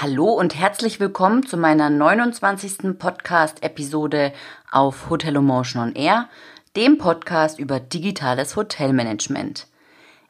Hallo 0.00 0.26
und 0.26 0.54
herzlich 0.54 1.00
willkommen 1.00 1.44
zu 1.44 1.56
meiner 1.56 1.90
29. 1.90 2.96
Podcast-Episode 3.00 4.32
auf 4.70 5.10
Hotelomotion 5.10 5.82
on 5.82 5.94
Air, 5.96 6.28
dem 6.76 6.98
Podcast 6.98 7.58
über 7.58 7.80
digitales 7.80 8.54
Hotelmanagement. 8.54 9.66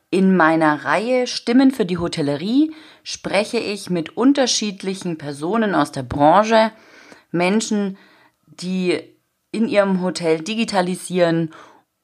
In 0.08 0.34
meiner 0.34 0.86
Reihe 0.86 1.26
Stimmen 1.26 1.70
für 1.70 1.84
die 1.84 1.98
Hotellerie 1.98 2.74
spreche 3.02 3.58
ich 3.58 3.90
mit 3.90 4.16
unterschiedlichen 4.16 5.18
Personen 5.18 5.74
aus 5.74 5.92
der 5.92 6.02
Branche, 6.02 6.72
Menschen, 7.30 7.98
die 8.46 8.98
in 9.52 9.68
ihrem 9.68 10.00
Hotel 10.00 10.40
digitalisieren 10.40 11.52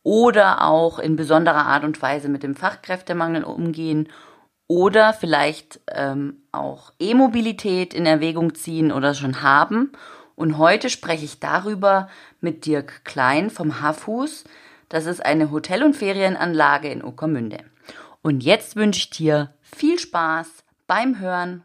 oder 0.02 0.66
auch 0.66 0.98
in 0.98 1.16
besonderer 1.16 1.64
Art 1.64 1.84
und 1.84 2.02
Weise 2.02 2.28
mit 2.28 2.42
dem 2.42 2.56
Fachkräftemangel 2.56 3.42
umgehen 3.42 4.10
oder 4.66 5.12
vielleicht 5.12 5.80
ähm, 5.92 6.42
auch 6.52 6.92
E-Mobilität 6.98 7.94
in 7.94 8.06
Erwägung 8.06 8.54
ziehen 8.54 8.92
oder 8.92 9.14
schon 9.14 9.42
haben. 9.42 9.92
Und 10.36 10.59
heute 10.59 10.91
spreche 10.91 11.24
ich 11.24 11.41
darüber 11.41 12.09
mit 12.41 12.66
Dirk 12.66 13.05
Klein 13.05 13.50
vom 13.50 13.80
Hafus. 13.80 14.45
Das 14.88 15.06
ist 15.06 15.24
eine 15.24 15.50
Hotel- 15.50 15.84
und 15.84 15.95
Ferienanlage 15.95 16.88
in 16.88 17.05
Uckermünde. 17.05 17.58
Und 18.22 18.42
jetzt 18.42 18.77
wünsche 18.77 19.00
ich 19.00 19.10
dir 19.10 19.55
viel 19.62 19.98
Spaß 19.98 20.48
beim 20.86 21.19
Hören. 21.20 21.64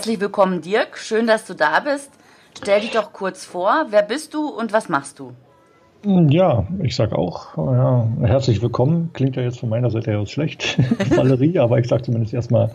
Herzlich 0.00 0.20
willkommen, 0.22 0.62
Dirk. 0.62 0.96
Schön, 0.96 1.26
dass 1.26 1.44
du 1.44 1.52
da 1.52 1.78
bist. 1.80 2.10
Stell 2.56 2.80
dich 2.80 2.92
doch 2.92 3.12
kurz 3.12 3.44
vor. 3.44 3.88
Wer 3.90 4.02
bist 4.02 4.32
du 4.32 4.48
und 4.48 4.72
was 4.72 4.88
machst 4.88 5.18
du? 5.18 5.32
Ja, 6.30 6.66
ich 6.82 6.96
sag 6.96 7.12
auch, 7.12 7.54
ja, 7.58 8.08
herzlich 8.22 8.62
willkommen. 8.62 9.10
Klingt 9.12 9.36
ja 9.36 9.42
jetzt 9.42 9.60
von 9.60 9.68
meiner 9.68 9.90
Seite 9.90 10.16
aus 10.16 10.30
schlecht, 10.30 10.78
Valerie, 11.14 11.58
aber 11.58 11.80
ich 11.80 11.86
sage 11.86 12.04
zumindest 12.04 12.32
erstmal 12.32 12.70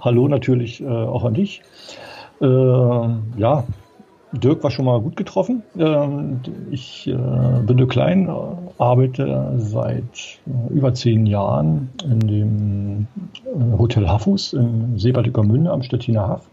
Hallo 0.00 0.28
natürlich 0.28 0.82
äh, 0.82 0.86
auch 0.86 1.24
an 1.24 1.32
dich. 1.32 1.62
Äh, 2.42 2.44
ja, 2.44 3.64
Dirk 4.32 4.62
war 4.62 4.70
schon 4.70 4.84
mal 4.84 5.00
gut 5.00 5.16
getroffen. 5.16 5.62
Ähm, 5.78 6.40
ich 6.70 7.08
äh, 7.08 7.16
bin 7.62 7.78
Dirk 7.78 7.92
Klein, 7.92 8.28
arbeite 8.76 9.54
seit 9.56 10.40
äh, 10.46 10.74
über 10.74 10.92
zehn 10.92 11.24
Jahren 11.24 11.88
in 12.04 12.20
dem 12.20 13.06
äh, 13.46 13.78
Hotel 13.78 14.06
Hafus 14.06 14.52
in 14.52 14.98
Seebad 14.98 15.34
Münde 15.38 15.70
am 15.70 15.82
Stettiner 15.82 16.28
Haff. 16.28 16.50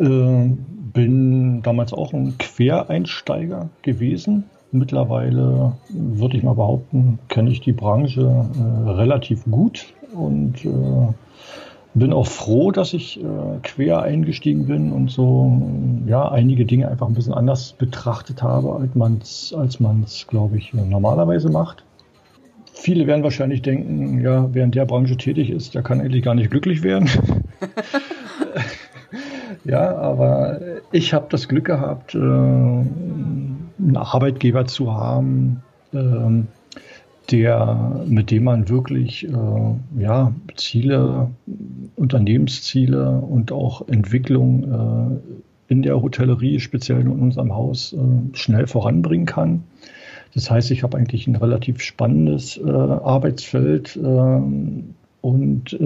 Äh, 0.00 0.56
bin 0.92 1.62
damals 1.62 1.92
auch 1.92 2.12
ein 2.12 2.36
Quereinsteiger 2.38 3.68
gewesen. 3.82 4.44
Mittlerweile 4.72 5.76
würde 5.88 6.36
ich 6.36 6.42
mal 6.42 6.54
behaupten, 6.54 7.18
kenne 7.28 7.50
ich 7.50 7.60
die 7.60 7.72
Branche 7.72 8.22
äh, 8.22 8.90
relativ 8.90 9.44
gut 9.44 9.86
und 10.12 10.64
äh, 10.64 11.12
bin 11.94 12.12
auch 12.12 12.26
froh, 12.26 12.70
dass 12.70 12.92
ich 12.92 13.20
äh, 13.20 13.24
quer 13.62 14.02
eingestiegen 14.02 14.66
bin 14.66 14.92
und 14.92 15.10
so 15.10 15.60
ja 16.06 16.28
einige 16.30 16.64
Dinge 16.64 16.88
einfach 16.88 17.08
ein 17.08 17.14
bisschen 17.14 17.34
anders 17.34 17.72
betrachtet 17.72 18.42
habe, 18.42 18.74
als 18.74 18.94
man 18.94 19.18
es, 19.20 19.54
als 19.56 19.80
man's, 19.80 20.26
glaube 20.28 20.56
ich, 20.56 20.72
normalerweise 20.72 21.50
macht. 21.50 21.84
Viele 22.72 23.06
werden 23.06 23.22
wahrscheinlich 23.22 23.62
denken, 23.62 24.22
ja, 24.22 24.48
wer 24.52 24.64
in 24.64 24.70
der 24.70 24.86
Branche 24.86 25.16
tätig 25.16 25.50
ist, 25.50 25.74
der 25.74 25.82
kann 25.82 26.00
eigentlich 26.00 26.22
gar 26.22 26.34
nicht 26.34 26.50
glücklich 26.50 26.82
werden. 26.82 27.08
Ja, 29.64 29.94
aber 29.96 30.60
ich 30.90 31.12
habe 31.12 31.26
das 31.28 31.48
Glück 31.48 31.66
gehabt, 31.66 32.14
äh, 32.14 32.18
einen 32.18 33.96
Arbeitgeber 33.96 34.66
zu 34.66 34.94
haben, 34.94 35.62
äh, 35.92 36.42
der, 37.30 38.02
mit 38.06 38.30
dem 38.30 38.44
man 38.44 38.68
wirklich 38.68 39.28
äh, 39.28 40.00
ja, 40.00 40.32
Ziele, 40.56 41.30
Unternehmensziele 41.96 43.10
und 43.10 43.52
auch 43.52 43.86
Entwicklung 43.88 45.20
äh, 45.68 45.72
in 45.72 45.82
der 45.82 46.02
Hotellerie, 46.02 46.58
speziell 46.58 47.00
in 47.00 47.08
unserem 47.08 47.54
Haus, 47.54 47.92
äh, 47.92 48.36
schnell 48.36 48.66
voranbringen 48.66 49.26
kann. 49.26 49.64
Das 50.34 50.50
heißt, 50.50 50.70
ich 50.70 50.82
habe 50.82 50.96
eigentlich 50.96 51.26
ein 51.26 51.36
relativ 51.36 51.82
spannendes 51.82 52.56
äh, 52.56 52.70
Arbeitsfeld 52.70 53.96
und 53.96 55.78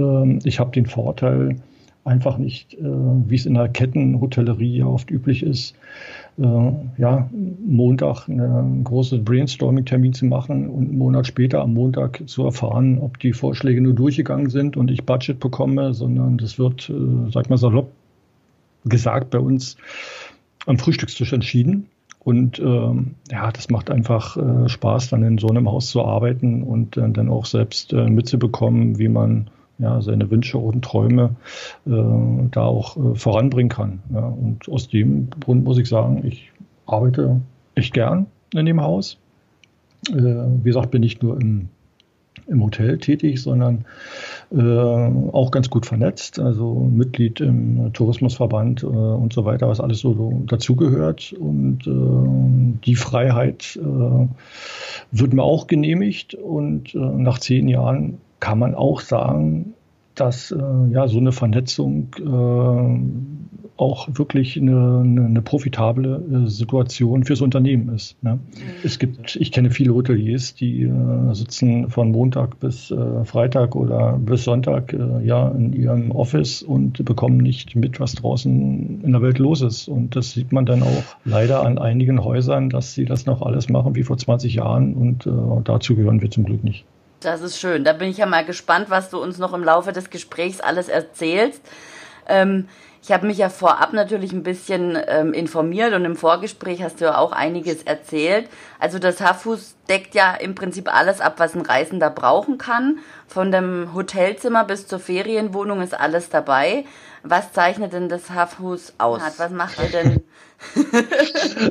ich 0.45 0.61
habe 0.61 0.71
den 0.71 0.87
Vorteil, 0.87 1.57
einfach 2.05 2.39
nicht, 2.39 2.75
äh, 2.75 2.83
wie 2.83 3.35
es 3.35 3.47
in 3.47 3.55
der 3.55 3.69
Kettenhotellerie 3.69 4.79
ja 4.79 4.87
oft 4.87 5.11
üblich 5.11 5.43
ist, 5.43 5.75
äh, 6.39 6.43
ja, 6.99 7.31
Montag 7.67 8.29
einen 8.29 8.85
großen 8.85 9.25
Brainstorming-Termin 9.25 10.13
zu 10.13 10.27
machen 10.27 10.69
und 10.69 10.89
einen 10.89 10.99
Monat 10.99 11.27
später 11.27 11.63
am 11.63 11.75
Montag 11.75 12.23
zu 12.27 12.45
erfahren, 12.45 12.99
ob 12.99 13.19
die 13.19 13.33
Vorschläge 13.33 13.81
nur 13.81 13.95
durchgegangen 13.95 14.51
sind 14.51 14.77
und 14.77 14.91
ich 14.91 15.05
Budget 15.05 15.41
bekomme, 15.41 15.95
sondern 15.95 16.39
das 16.39 16.59
wird, 16.59 16.91
äh, 16.91 17.31
sag 17.31 17.49
mal 17.49 17.57
salopp 17.57 17.91
gesagt, 18.85 19.31
bei 19.31 19.39
uns 19.39 19.77
am 20.67 20.79
Frühstückstisch 20.79 21.33
entschieden. 21.33 21.87
Und 22.21 22.59
ähm, 22.59 23.17
ja, 23.31 23.53
das 23.53 23.69
macht 23.69 23.91
einfach 23.91 24.37
äh, 24.39 24.69
Spaß, 24.69 25.11
dann 25.11 25.23
in 25.23 25.37
so 25.37 25.49
einem 25.49 25.71
Haus 25.71 25.91
zu 25.91 26.03
arbeiten 26.03 26.63
und 26.63 26.97
äh, 26.97 27.11
dann 27.11 27.29
auch 27.29 27.45
selbst 27.45 27.93
äh, 27.93 28.09
mitzubekommen, 28.09 28.99
wie 28.99 29.09
man 29.09 29.51
ja, 29.79 30.01
seine 30.01 30.31
Wünsche 30.31 30.59
und 30.59 30.85
Träume 30.85 31.37
äh, 31.87 31.91
da 32.51 32.65
auch 32.65 32.97
äh, 32.97 33.15
voranbringen 33.15 33.69
kann. 33.69 34.01
Ja. 34.13 34.27
Und 34.27 34.69
aus 34.69 34.89
dem 34.89 35.31
Grund 35.41 35.65
muss 35.65 35.79
ich 35.79 35.89
sagen, 35.89 36.25
ich 36.25 36.53
arbeite 36.87 37.41
echt 37.75 37.93
gern 37.93 38.27
in 38.53 38.67
dem 38.67 38.81
Haus. 38.81 39.19
Äh, 40.11 40.15
wie 40.15 40.65
gesagt, 40.65 40.91
bin 40.91 41.01
nicht 41.01 41.23
nur 41.23 41.41
im, 41.41 41.69
im 42.47 42.63
Hotel 42.63 42.99
tätig, 42.99 43.43
sondern 43.43 43.85
äh, 44.53 44.61
auch 44.63 45.51
ganz 45.51 45.71
gut 45.71 45.87
vernetzt, 45.87 46.39
also 46.39 46.75
Mitglied 46.75 47.41
im 47.41 47.93
Tourismusverband 47.93 48.83
äh, 48.83 48.87
und 48.87 49.33
so 49.33 49.45
weiter, 49.45 49.69
was 49.69 49.81
alles 49.81 49.99
so 50.01 50.43
dazugehört. 50.47 51.33
Und 51.33 51.87
äh, 51.87 52.79
die 52.85 52.95
Freiheit 52.95 53.79
wird 55.11 55.33
mir 55.33 55.43
auch 55.43 55.67
genehmigt. 55.67 56.35
Und 56.35 56.95
nach 56.95 57.39
zehn 57.39 57.67
Jahren 57.67 58.19
kann 58.45 58.59
man 58.59 58.75
auch 58.75 59.01
sagen, 59.01 59.73
dass 60.15 60.51
äh, 60.51 60.93
ja 60.93 61.09
so 61.09 61.17
eine 61.17 61.33
Vernetzung 61.33 62.15
äh, 62.21 63.79
auch 63.79 64.07
wirklich 64.13 64.61
eine, 64.61 65.01
eine, 65.03 65.25
eine 65.25 65.41
profitable 65.41 66.45
äh, 66.45 66.47
Situation 66.47 67.25
fürs 67.25 67.41
Unternehmen 67.41 67.89
ist. 67.89 68.23
Ne? 68.23 68.35
Mhm. 68.35 68.41
Es 68.85 68.99
gibt, 68.99 69.37
ich 69.37 69.51
kenne 69.51 69.71
viele 69.71 69.95
Hoteliers, 69.95 70.55
die 70.55 70.83
äh, 70.83 71.33
sitzen 71.33 71.89
von 71.89 72.11
Montag 72.11 72.61
bis 72.61 72.91
äh, 72.91 73.25
Freitag 73.25 73.75
oder 73.75 74.19
bis 74.19 74.45
Sonntag 74.45 74.93
äh, 74.93 75.25
ja 75.25 75.49
in 75.49 75.73
ihrem 75.73 76.11
Office 76.11 76.63
und 76.63 77.03
bekommen 77.03 77.39
nicht 77.39 77.75
mit, 77.77 77.99
was 77.99 78.13
draußen 78.13 79.01
in 79.03 79.11
der 79.11 79.23
Welt 79.23 79.39
los 79.39 79.63
ist. 79.63 79.89
Und 79.89 80.17
das 80.17 80.33
sieht 80.33 80.53
man 80.53 80.67
dann 80.67 80.83
auch 80.83 81.17
leider 81.25 81.65
an 81.65 81.79
einigen 81.79 82.23
Häusern, 82.23 82.69
dass 82.69 82.93
sie 82.93 83.07
das 83.07 83.25
noch 83.25 83.41
alles 83.41 83.71
machen 83.71 83.97
wie 83.97 84.03
vor 84.03 84.19
20 84.19 84.55
Jahren 84.55 84.93
und 84.93 85.27
dazu 85.65 85.97
gehören 85.97 86.21
wir 86.21 86.31
zum 86.31 86.45
Glück 86.45 86.63
nicht. 86.63 86.85
Das 87.25 87.41
ist 87.41 87.59
schön. 87.59 87.85
Da 87.85 87.93
bin 87.95 88.09
ich 88.09 88.19
ja 88.19 88.27
mal 88.27 88.45
gespannt, 88.45 88.91
was 88.91 89.11
du 89.11 89.19
uns 89.19 89.39
noch 89.39 89.55
im 89.55 89.65
Laufe 89.65 89.93
des 89.93 90.11
Gesprächs 90.11 90.61
alles 90.61 90.89
erzählst. 90.89 91.63
Ähm, 92.29 92.69
ich 93.03 93.13
habe 93.13 93.27
mich 93.27 93.39
ja 93.39 93.51
vorab 93.51 93.93
natürlich 93.93 94.33
ein 94.33 94.43
bisschen 94.43 94.99
ähm, 95.09 95.35
informiert 95.35 95.93
und 95.93 96.05
im 96.05 96.17
Vorgespräch 96.17 96.83
hast 96.83 97.01
du 97.01 97.07
ja 97.07 97.19
auch 97.19 97.33
einiges 97.33 97.83
erzählt. 97.83 98.49
Also 98.79 98.99
das 98.99 99.21
Hafus 99.21 99.75
deckt 99.89 100.15
ja 100.15 100.35
im 100.35 100.55
Prinzip 100.55 100.95
alles 100.95 101.21
ab, 101.21 101.35
was 101.39 101.55
ein 101.55 101.63
Reisender 101.63 102.09
brauchen 102.11 102.57
kann. 102.57 102.99
Von 103.27 103.53
dem 103.53 103.95
Hotelzimmer 103.95 104.65
bis 104.65 104.87
zur 104.87 105.01
Ferienwohnung 105.01 105.83
ist 105.83 105.99
alles 105.99 106.31
dabei. 106.31 106.85
Was 107.23 107.53
zeichnet 107.53 107.93
denn 107.93 108.09
das 108.09 108.31
Hafus 108.31 108.95
aus? 108.99 109.21
Was 109.39 109.51
macht 109.51 109.79
ihr 109.83 109.91
denn? 109.91 110.23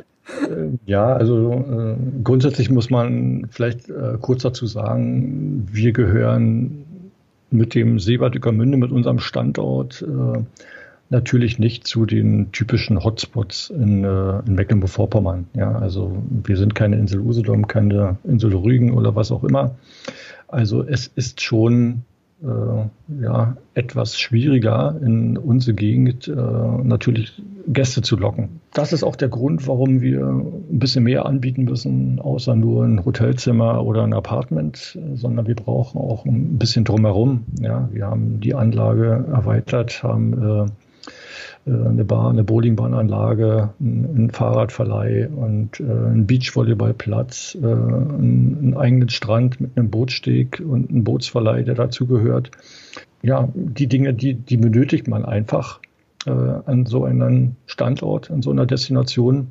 Äh, 0.26 0.78
ja, 0.86 1.12
also 1.12 1.52
äh, 1.52 1.96
grundsätzlich 2.22 2.70
muss 2.70 2.90
man 2.90 3.46
vielleicht 3.50 3.88
äh, 3.90 4.16
kurz 4.20 4.42
dazu 4.42 4.66
sagen, 4.66 5.68
wir 5.70 5.92
gehören 5.92 6.84
mit 7.50 7.74
dem 7.74 7.98
Seebad 7.98 8.34
Münde, 8.52 8.76
mit 8.76 8.90
unserem 8.90 9.18
Standort, 9.18 10.02
äh, 10.02 10.40
natürlich 11.10 11.58
nicht 11.58 11.86
zu 11.86 12.06
den 12.06 12.50
typischen 12.52 13.04
Hotspots 13.04 13.70
in, 13.70 14.04
äh, 14.04 14.40
in 14.40 14.54
Mecklenburg-Vorpommern. 14.54 15.46
Ja, 15.54 15.72
also 15.72 16.16
wir 16.28 16.56
sind 16.56 16.74
keine 16.74 16.96
Insel 16.96 17.20
Usedom, 17.20 17.68
keine 17.68 18.16
Insel 18.24 18.54
Rügen 18.54 18.92
oder 18.92 19.14
was 19.14 19.30
auch 19.30 19.44
immer. 19.44 19.76
Also 20.48 20.82
es 20.82 21.06
ist 21.06 21.42
schon 21.42 22.02
ja, 23.20 23.56
etwas 23.74 24.18
schwieriger 24.18 24.96
in 25.02 25.36
unsere 25.38 25.74
Gegend 25.74 26.28
äh, 26.28 26.32
natürlich 26.34 27.42
Gäste 27.66 28.02
zu 28.02 28.16
locken. 28.16 28.60
Das 28.72 28.92
ist 28.92 29.02
auch 29.02 29.16
der 29.16 29.28
Grund, 29.28 29.66
warum 29.66 30.00
wir 30.00 30.26
ein 30.26 30.78
bisschen 30.78 31.04
mehr 31.04 31.24
anbieten 31.24 31.64
müssen, 31.64 32.20
außer 32.20 32.54
nur 32.54 32.84
ein 32.84 33.04
Hotelzimmer 33.04 33.84
oder 33.84 34.02
ein 34.04 34.12
Apartment, 34.12 34.98
sondern 35.14 35.46
wir 35.46 35.54
brauchen 35.54 35.98
auch 35.98 36.26
ein 36.26 36.58
bisschen 36.58 36.84
drumherum. 36.84 37.44
Ja, 37.60 37.88
wir 37.92 38.06
haben 38.06 38.40
die 38.40 38.54
Anlage 38.54 39.24
erweitert, 39.32 40.02
haben 40.02 40.42
äh, 40.42 40.54
äh, 40.54 40.66
eine 41.66 42.04
Bar, 42.04 42.30
eine 42.30 42.44
Bowlingbahnanlage, 42.44 43.70
ein, 43.80 44.30
Fahrradverleih 44.30 45.28
und 45.28 45.80
äh, 45.80 45.84
ein 45.84 46.26
Beachvolleyballplatz, 46.26 47.56
äh, 47.60 47.66
einen 47.66 48.74
eigenen 48.76 49.08
Strand 49.08 49.60
mit 49.60 49.76
einem 49.76 49.90
Bootsteg 49.90 50.60
und 50.60 50.90
einen 50.90 51.04
Bootsverleih, 51.04 51.62
der 51.62 51.74
dazugehört. 51.74 52.50
Ja, 53.22 53.48
die 53.54 53.86
Dinge, 53.86 54.12
die, 54.12 54.34
die 54.34 54.58
benötigt 54.58 55.08
man 55.08 55.24
einfach 55.24 55.80
äh, 56.26 56.30
an 56.30 56.84
so 56.84 57.04
einem 57.04 57.56
Standort, 57.66 58.30
an 58.30 58.42
so 58.42 58.50
einer 58.50 58.66
Destination, 58.66 59.48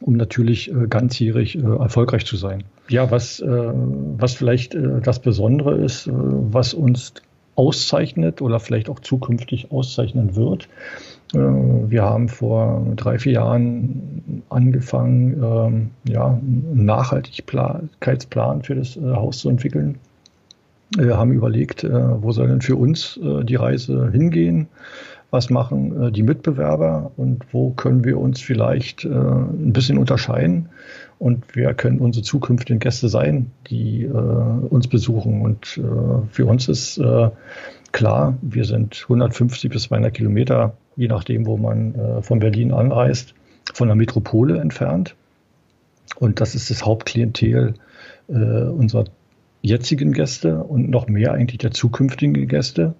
um 0.00 0.14
natürlich 0.14 0.70
äh, 0.70 0.86
ganzjährig 0.86 1.58
äh, 1.58 1.62
erfolgreich 1.62 2.24
zu 2.24 2.36
sein. 2.36 2.62
Ja, 2.88 3.10
was, 3.10 3.42
was 3.42 4.34
vielleicht 4.34 4.74
das 4.74 5.20
Besondere 5.20 5.76
ist, 5.76 6.10
was 6.12 6.74
uns 6.74 7.14
auszeichnet 7.54 8.40
oder 8.40 8.60
vielleicht 8.60 8.88
auch 8.88 9.00
zukünftig 9.00 9.70
auszeichnen 9.70 10.36
wird, 10.36 10.68
äh, 11.34 11.38
wir 11.38 12.02
haben 12.02 12.28
vor 12.28 12.86
drei, 12.96 13.18
vier 13.18 13.32
Jahren 13.32 14.42
angefangen, 14.48 15.42
ähm, 15.42 15.90
ja, 16.04 16.28
einen 16.28 16.84
Nachhaltigkeitsplan 16.84 18.62
für 18.62 18.74
das 18.74 18.96
äh, 18.96 19.00
Haus 19.00 19.38
zu 19.38 19.48
entwickeln. 19.48 19.98
Wir 20.96 21.16
haben 21.16 21.32
überlegt, 21.32 21.84
äh, 21.84 22.22
wo 22.22 22.32
soll 22.32 22.48
denn 22.48 22.60
für 22.60 22.76
uns 22.76 23.18
die 23.22 23.54
Reise 23.54 24.10
hingehen? 24.10 24.68
Was 25.30 25.48
machen 25.48 26.12
die 26.12 26.22
Mitbewerber 26.22 27.12
und 27.16 27.46
wo 27.52 27.70
können 27.70 28.04
wir 28.04 28.18
uns 28.18 28.42
vielleicht 28.42 29.06
ein 29.06 29.72
bisschen 29.72 29.96
unterscheiden? 29.96 30.68
Und 31.22 31.44
wer 31.54 31.72
können 31.74 32.00
unsere 32.00 32.24
zukünftigen 32.24 32.80
Gäste 32.80 33.08
sein, 33.08 33.52
die 33.70 34.06
uns 34.06 34.88
besuchen? 34.88 35.42
Und 35.42 35.80
für 36.30 36.46
uns 36.46 36.68
ist 36.68 37.00
klar, 37.92 38.36
wir 38.42 38.64
sind 38.64 39.02
150 39.04 39.70
bis 39.70 39.84
200 39.84 40.12
Kilometer 40.12 40.74
je 40.96 41.08
nachdem, 41.08 41.46
wo 41.46 41.56
man 41.56 41.94
äh, 41.94 42.22
von 42.22 42.38
Berlin 42.38 42.72
anreist, 42.72 43.34
von 43.72 43.88
der 43.88 43.96
Metropole 43.96 44.58
entfernt. 44.58 45.14
Und 46.16 46.40
das 46.40 46.54
ist 46.54 46.70
das 46.70 46.84
Hauptklientel 46.84 47.74
äh, 48.28 48.32
unserer 48.34 49.04
jetzigen 49.62 50.12
Gäste 50.12 50.62
und 50.62 50.90
noch 50.90 51.08
mehr 51.08 51.32
eigentlich 51.32 51.58
der 51.58 51.70
zukünftigen 51.70 52.48
Gäste. 52.48 52.94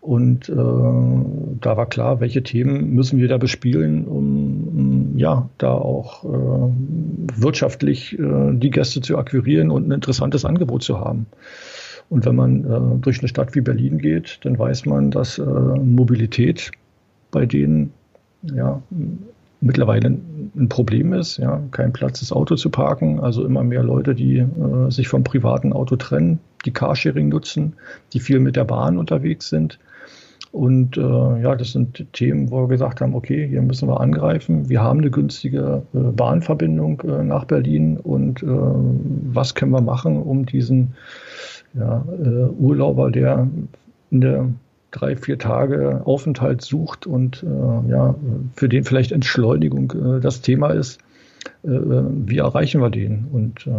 Und 0.00 0.48
äh, 0.50 0.52
da 0.52 1.76
war 1.76 1.86
klar, 1.86 2.20
welche 2.20 2.42
Themen 2.42 2.90
müssen 2.90 3.18
wir 3.18 3.28
da 3.28 3.38
bespielen, 3.38 4.04
um 4.04 4.63
ja 5.14 5.48
da 5.58 5.72
auch 5.72 6.24
äh, 6.24 6.72
wirtschaftlich 7.36 8.18
äh, 8.18 8.52
die 8.52 8.70
Gäste 8.70 9.00
zu 9.00 9.16
akquirieren 9.16 9.70
und 9.70 9.88
ein 9.88 9.92
interessantes 9.92 10.44
Angebot 10.44 10.82
zu 10.82 10.98
haben. 10.98 11.26
Und 12.10 12.26
wenn 12.26 12.36
man 12.36 12.64
äh, 12.64 12.98
durch 13.00 13.20
eine 13.20 13.28
Stadt 13.28 13.54
wie 13.54 13.60
Berlin 13.60 13.98
geht, 13.98 14.40
dann 14.42 14.58
weiß 14.58 14.86
man, 14.86 15.10
dass 15.10 15.38
Mobilität 15.38 16.72
bei 17.30 17.46
denen 17.46 17.92
ja 18.42 18.82
mittlerweile 19.64 20.08
ein 20.08 20.68
Problem 20.68 21.12
ist, 21.14 21.38
ja, 21.38 21.60
kein 21.70 21.92
Platz, 21.92 22.20
das 22.20 22.32
Auto 22.32 22.54
zu 22.54 22.68
parken. 22.68 23.20
Also 23.20 23.44
immer 23.44 23.64
mehr 23.64 23.82
Leute, 23.82 24.14
die 24.14 24.38
äh, 24.38 24.90
sich 24.90 25.08
vom 25.08 25.24
privaten 25.24 25.72
Auto 25.72 25.96
trennen, 25.96 26.38
die 26.64 26.70
Carsharing 26.70 27.28
nutzen, 27.28 27.74
die 28.12 28.20
viel 28.20 28.40
mit 28.40 28.56
der 28.56 28.64
Bahn 28.64 28.98
unterwegs 28.98 29.48
sind. 29.48 29.78
Und 30.54 30.96
äh, 30.96 31.00
ja, 31.00 31.56
das 31.56 31.72
sind 31.72 32.06
Themen, 32.12 32.48
wo 32.48 32.60
wir 32.60 32.68
gesagt 32.68 33.00
haben, 33.00 33.16
okay, 33.16 33.44
hier 33.48 33.60
müssen 33.60 33.88
wir 33.88 34.00
angreifen. 34.00 34.68
Wir 34.68 34.80
haben 34.80 35.00
eine 35.00 35.10
günstige 35.10 35.82
äh, 35.92 35.98
Bahnverbindung 35.98 37.00
äh, 37.00 37.24
nach 37.24 37.44
Berlin 37.44 37.96
und 37.96 38.40
äh, 38.40 38.46
was 38.46 39.56
können 39.56 39.72
wir 39.72 39.80
machen, 39.80 40.22
um 40.22 40.46
diesen 40.46 40.94
ja, 41.76 42.04
äh, 42.22 42.46
Urlauber, 42.56 43.10
der 43.10 43.48
in 44.12 44.20
der 44.20 44.48
drei, 44.92 45.16
vier 45.16 45.40
Tage 45.40 46.02
Aufenthalt 46.04 46.62
sucht 46.62 47.04
und 47.04 47.42
äh, 47.42 47.90
ja, 47.90 48.14
für 48.54 48.68
den 48.68 48.84
vielleicht 48.84 49.10
Entschleunigung 49.10 49.90
äh, 49.90 50.20
das 50.20 50.40
Thema 50.40 50.68
ist, 50.68 51.00
äh, 51.64 51.68
wie 51.68 52.38
erreichen 52.38 52.80
wir 52.80 52.90
den? 52.90 53.26
Und 53.32 53.66
äh, 53.66 53.70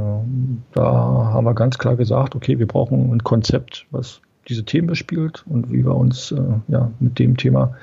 da 0.73 0.83
haben 0.83 1.45
wir 1.45 1.53
ganz 1.53 1.77
klar 1.77 1.95
gesagt, 1.95 2.35
okay, 2.35 2.59
wir 2.59 2.67
brauchen 2.67 3.13
ein 3.13 3.23
Konzept, 3.23 3.85
was 3.91 4.19
diese 4.47 4.65
Themen 4.65 4.87
bespielt 4.87 5.43
und 5.47 5.71
wie 5.71 5.85
wir 5.85 5.95
uns 5.95 6.31
äh, 6.31 6.41
ja, 6.67 6.91
mit 6.99 7.19
dem 7.19 7.37
Thema 7.37 7.75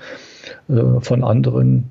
äh, 0.69 1.01
von 1.01 1.25
anderen 1.25 1.91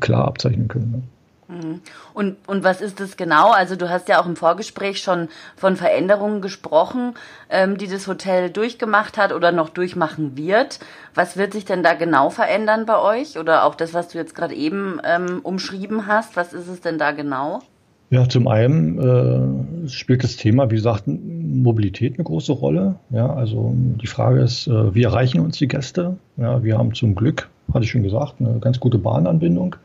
klar 0.00 0.28
abzeichnen 0.28 0.68
können. 0.68 0.90
Ne? 0.92 1.02
Mhm. 1.50 1.80
Und, 2.14 2.36
und 2.46 2.62
was 2.62 2.80
ist 2.80 3.00
das 3.00 3.16
genau? 3.16 3.50
Also 3.50 3.74
du 3.74 3.90
hast 3.90 4.08
ja 4.08 4.20
auch 4.20 4.26
im 4.26 4.36
Vorgespräch 4.36 5.00
schon 5.00 5.28
von 5.56 5.76
Veränderungen 5.76 6.40
gesprochen, 6.40 7.14
ähm, 7.48 7.76
die 7.76 7.88
das 7.88 8.06
Hotel 8.06 8.50
durchgemacht 8.50 9.18
hat 9.18 9.32
oder 9.32 9.50
noch 9.50 9.68
durchmachen 9.68 10.36
wird. 10.36 10.78
Was 11.14 11.36
wird 11.36 11.52
sich 11.52 11.64
denn 11.64 11.82
da 11.82 11.94
genau 11.94 12.30
verändern 12.30 12.86
bei 12.86 12.98
euch? 12.98 13.36
Oder 13.38 13.64
auch 13.64 13.74
das, 13.74 13.94
was 13.94 14.08
du 14.08 14.18
jetzt 14.18 14.34
gerade 14.34 14.54
eben 14.54 15.00
ähm, 15.04 15.40
umschrieben 15.42 16.06
hast, 16.06 16.36
was 16.36 16.52
ist 16.52 16.68
es 16.68 16.80
denn 16.80 16.98
da 16.98 17.10
genau? 17.10 17.60
Ja, 18.10 18.28
zum 18.28 18.48
einen 18.48 18.98
äh, 18.98 19.88
spielt 19.88 20.24
das 20.24 20.36
Thema, 20.36 20.68
wie 20.68 20.74
gesagt, 20.74 21.04
Mobilität 21.06 22.14
eine 22.14 22.24
große 22.24 22.52
Rolle. 22.52 22.96
Ja, 23.10 23.32
also 23.32 23.72
die 24.02 24.08
Frage 24.08 24.40
ist, 24.40 24.66
äh, 24.66 24.94
wie 24.94 25.04
erreichen 25.04 25.40
uns 25.40 25.58
die 25.58 25.68
Gäste? 25.68 26.16
Ja, 26.36 26.64
wir 26.64 26.76
haben 26.76 26.92
zum 26.92 27.14
Glück, 27.14 27.48
hatte 27.72 27.84
ich 27.84 27.90
schon 27.92 28.02
gesagt, 28.02 28.34
eine 28.40 28.58
ganz 28.58 28.80
gute 28.80 28.98
Bahnanbindung. 28.98 29.76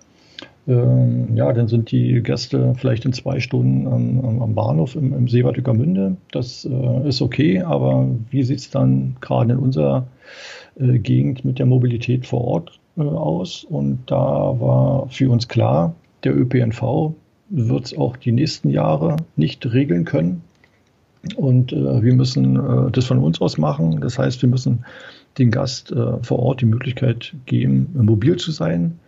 Ähm, 0.68 1.36
ja, 1.36 1.54
dann 1.54 1.68
sind 1.68 1.92
die 1.92 2.24
Gäste 2.24 2.74
vielleicht 2.75 3.06
in 3.06 3.13
zwei 3.13 3.39
Stunden 3.39 3.86
am, 3.86 4.42
am 4.42 4.56
Bahnhof 4.56 4.95
im, 4.95 5.13
im 5.13 5.28
Seebad 5.28 5.60
Ueckermünde. 5.60 6.18
Das 6.31 6.66
äh, 6.66 7.07
ist 7.07 7.21
okay, 7.21 7.62
aber 7.62 8.07
wie 8.31 8.42
sieht 8.42 8.57
es 8.57 8.71
dann 8.71 9.18
gerade 9.21 9.54
in 9.54 9.60
unserer 9.60 10.07
äh, 10.80 10.98
Gegend 10.98 11.45
mit 11.45 11.60
der 11.60 11.68
Mobilität 11.68 12.25
vor 12.25 12.44
Ort 12.44 12.80
äh, 12.98 13.01
aus? 13.01 13.63
Und 13.63 14.00
da 14.07 14.18
war 14.18 15.07
für 15.10 15.30
uns 15.30 15.48
klar, 15.48 15.94
der 16.24 16.36
ÖPNV 16.36 17.13
wird 17.50 17.86
es 17.86 17.97
auch 17.97 18.18
die 18.18 18.31
nächsten 18.31 18.69
Jahre 18.69 19.18
nicht 19.36 19.65
regeln 19.71 20.06
können. 20.06 20.44
Und 21.36 21.74
äh, 21.74 22.03
wir 22.03 22.13
müssen 22.13 22.56
äh, 22.56 22.92
das 22.92 23.06
von 23.06 23.19
uns 23.19 23.42
aus 23.42 23.57
machen. 23.57 24.01
Das 24.01 24.19
heißt, 24.19 24.42
wir 24.42 24.50
müssen 24.50 24.86
den 25.38 25.51
Gast 25.51 25.92
äh, 25.92 26.24
vor 26.24 26.39
Ort 26.39 26.62
die 26.62 26.65
Möglichkeit 26.65 27.33
geben, 27.45 27.89
mobil 27.94 28.38
zu 28.38 28.51
sein 28.51 29.00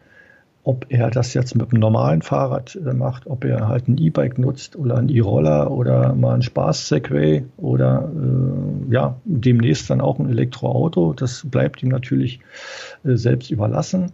ob 0.68 0.86
er 0.90 1.10
das 1.10 1.34
jetzt 1.34 1.56
mit 1.56 1.72
einem 1.72 1.80
normalen 1.80 2.22
Fahrrad 2.22 2.76
äh, 2.76 2.94
macht, 2.94 3.26
ob 3.26 3.46
er 3.46 3.70
halt 3.70 3.88
ein 3.88 3.98
E-Bike 3.98 4.38
nutzt 4.38 4.76
oder 4.76 4.98
ein 4.98 5.08
E-Roller 5.08 5.72
oder 5.72 6.14
mal 6.14 6.36
ein 6.36 6.42
Spaß-Segway 6.42 7.46
oder 7.56 8.12
äh, 8.14 8.94
ja, 8.94 9.16
demnächst 9.24 9.90
dann 9.90 10.02
auch 10.02 10.20
ein 10.20 10.30
Elektroauto. 10.30 11.14
Das 11.14 11.46
bleibt 11.50 11.82
ihm 11.82 11.88
natürlich 11.88 12.42
äh, 13.06 13.16
selbst 13.16 13.50
überlassen. 13.50 14.12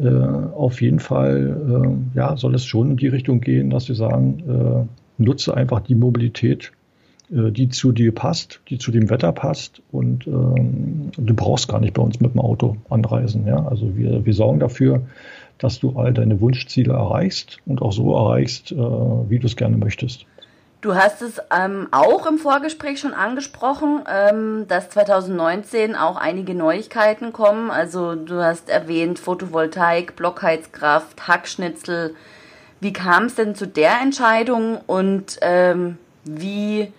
Äh, 0.00 0.08
auf 0.08 0.82
jeden 0.82 1.00
Fall 1.00 1.86
äh, 2.14 2.18
ja, 2.18 2.36
soll 2.36 2.54
es 2.54 2.64
schon 2.64 2.92
in 2.92 2.96
die 2.96 3.08
Richtung 3.08 3.40
gehen, 3.40 3.70
dass 3.70 3.88
wir 3.88 3.94
sagen, 3.94 4.42
äh, 4.48 5.22
nutze 5.22 5.56
einfach 5.56 5.80
die 5.80 5.94
Mobilität, 5.94 6.72
die 7.28 7.68
zu 7.70 7.90
dir 7.90 8.14
passt, 8.14 8.60
die 8.68 8.78
zu 8.78 8.92
dem 8.92 9.10
Wetter 9.10 9.32
passt 9.32 9.82
und 9.90 10.28
ähm, 10.28 11.10
du 11.16 11.34
brauchst 11.34 11.66
gar 11.66 11.80
nicht 11.80 11.94
bei 11.94 12.02
uns 12.02 12.20
mit 12.20 12.34
dem 12.34 12.40
Auto 12.40 12.76
anreisen. 12.88 13.48
Ja? 13.48 13.66
Also 13.66 13.96
wir, 13.96 14.24
wir 14.24 14.32
sorgen 14.32 14.60
dafür, 14.60 15.02
dass 15.58 15.80
du 15.80 15.98
all 15.98 16.12
deine 16.12 16.40
Wunschziele 16.40 16.92
erreichst 16.92 17.58
und 17.66 17.82
auch 17.82 17.92
so 17.92 18.14
erreichst, 18.14 18.70
äh, 18.70 18.76
wie 18.76 19.40
du 19.40 19.46
es 19.46 19.56
gerne 19.56 19.76
möchtest. 19.76 20.26
Du 20.82 20.94
hast 20.94 21.22
es 21.22 21.40
ähm, 21.50 21.88
auch 21.90 22.26
im 22.26 22.38
Vorgespräch 22.38 23.00
schon 23.00 23.14
angesprochen, 23.14 24.00
ähm, 24.08 24.66
dass 24.68 24.90
2019 24.90 25.96
auch 25.96 26.16
einige 26.16 26.54
Neuigkeiten 26.54 27.32
kommen. 27.32 27.70
Also 27.70 28.14
du 28.14 28.42
hast 28.42 28.68
erwähnt 28.68 29.18
Photovoltaik, 29.18 30.16
Blockheizkraft, 30.16 31.26
Hackschnitzel. 31.26 32.14
Wie 32.80 32.92
kam 32.92 33.24
es 33.24 33.34
denn 33.34 33.54
zu 33.54 33.66
der 33.66 34.00
Entscheidung 34.02 34.78
und 34.86 35.38
ähm, 35.40 35.96
wie, 36.24 36.92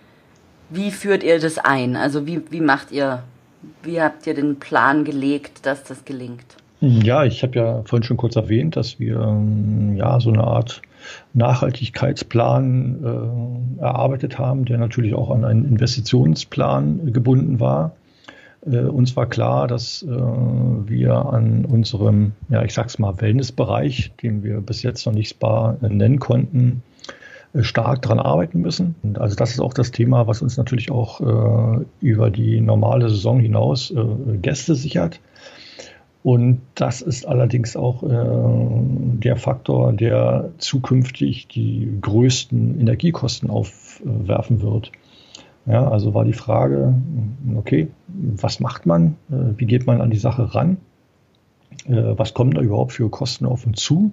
wie 0.70 0.90
führt 0.90 1.22
ihr 1.22 1.38
das 1.38 1.58
ein? 1.58 1.94
Also 1.94 2.26
wie, 2.26 2.42
wie 2.50 2.60
macht 2.60 2.90
ihr, 2.90 3.22
wie 3.84 4.02
habt 4.02 4.26
ihr 4.26 4.34
den 4.34 4.58
Plan 4.58 5.04
gelegt, 5.04 5.64
dass 5.66 5.84
das 5.84 6.04
gelingt? 6.04 6.56
Ja, 6.80 7.24
ich 7.24 7.42
habe 7.42 7.58
ja 7.58 7.82
vorhin 7.84 8.04
schon 8.04 8.16
kurz 8.16 8.36
erwähnt, 8.36 8.76
dass 8.76 8.98
wir 8.98 9.20
ähm, 9.20 9.96
ja 9.96 10.18
so 10.20 10.30
eine 10.30 10.44
Art 10.44 10.82
Nachhaltigkeitsplan 11.34 13.76
äh, 13.78 13.82
erarbeitet 13.82 14.38
haben, 14.38 14.64
der 14.64 14.78
natürlich 14.78 15.14
auch 15.14 15.30
an 15.30 15.44
einen 15.44 15.64
Investitionsplan 15.64 17.12
gebunden 17.12 17.60
war. 17.60 17.92
Äh, 18.66 18.80
uns 18.80 19.16
war 19.16 19.26
klar, 19.26 19.68
dass 19.68 20.02
äh, 20.02 20.08
wir 20.08 21.14
an 21.14 21.64
unserem, 21.64 22.32
ja, 22.48 22.62
ich 22.64 22.74
sag's 22.74 22.98
mal, 22.98 23.20
Wellnessbereich, 23.20 24.12
den 24.22 24.42
wir 24.42 24.60
bis 24.60 24.82
jetzt 24.82 25.06
noch 25.06 25.12
nicht 25.12 25.30
Spa 25.30 25.76
nennen 25.80 26.18
konnten, 26.18 26.82
äh, 27.54 27.62
stark 27.62 28.02
daran 28.02 28.18
arbeiten 28.18 28.60
müssen. 28.60 28.94
Und 29.02 29.18
also 29.18 29.36
das 29.36 29.52
ist 29.52 29.60
auch 29.60 29.74
das 29.74 29.90
Thema, 29.90 30.26
was 30.26 30.42
uns 30.42 30.56
natürlich 30.56 30.90
auch 30.90 31.20
äh, 31.20 31.84
über 32.00 32.30
die 32.30 32.60
normale 32.60 33.08
Saison 33.08 33.40
hinaus 33.40 33.90
äh, 33.90 34.36
Gäste 34.38 34.74
sichert. 34.74 35.20
Und 36.28 36.60
das 36.74 37.00
ist 37.00 37.26
allerdings 37.26 37.74
auch 37.74 38.02
äh, 38.02 38.06
der 38.10 39.36
Faktor, 39.36 39.94
der 39.94 40.50
zukünftig 40.58 41.48
die 41.48 41.90
größten 42.02 42.78
Energiekosten 42.78 43.48
aufwerfen 43.48 44.60
wird. 44.60 44.92
Ja, 45.64 45.88
also 45.88 46.12
war 46.12 46.26
die 46.26 46.34
Frage, 46.34 46.92
okay, 47.56 47.88
was 48.08 48.60
macht 48.60 48.84
man? 48.84 49.16
Äh, 49.30 49.56
wie 49.56 49.64
geht 49.64 49.86
man 49.86 50.02
an 50.02 50.10
die 50.10 50.18
Sache 50.18 50.54
ran? 50.54 50.76
Äh, 51.86 52.18
was 52.18 52.34
kommen 52.34 52.50
da 52.50 52.60
überhaupt 52.60 52.92
für 52.92 53.08
Kosten 53.08 53.46
auf 53.46 53.64
uns 53.64 53.80
zu, 53.80 54.12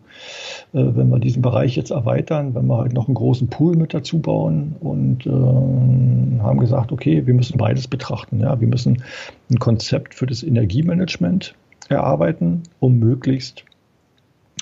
äh, 0.72 0.86
wenn 0.96 1.10
wir 1.10 1.20
diesen 1.20 1.42
Bereich 1.42 1.76
jetzt 1.76 1.92
erweitern, 1.92 2.56
wenn 2.56 2.66
wir 2.68 2.78
halt 2.78 2.94
noch 2.94 3.10
einen 3.10 3.16
großen 3.16 3.50
Pool 3.50 3.76
mit 3.76 3.94
dazu 3.94 4.20
bauen 4.20 4.78
und 4.80 5.26
äh, 5.26 6.42
haben 6.42 6.60
gesagt, 6.60 6.94
okay, 6.94 7.28
wir 7.28 7.34
müssen 7.34 7.58
beides 7.58 7.90
betrachten. 7.90 8.40
Ja? 8.40 8.62
Wir 8.62 8.70
müssen 8.70 9.04
ein 9.52 9.60
Konzept 9.60 10.14
für 10.14 10.28
das 10.28 10.44
Energiemanagement 10.44 11.56
erarbeiten, 11.90 12.64
um 12.80 13.00
möglichst 13.00 13.66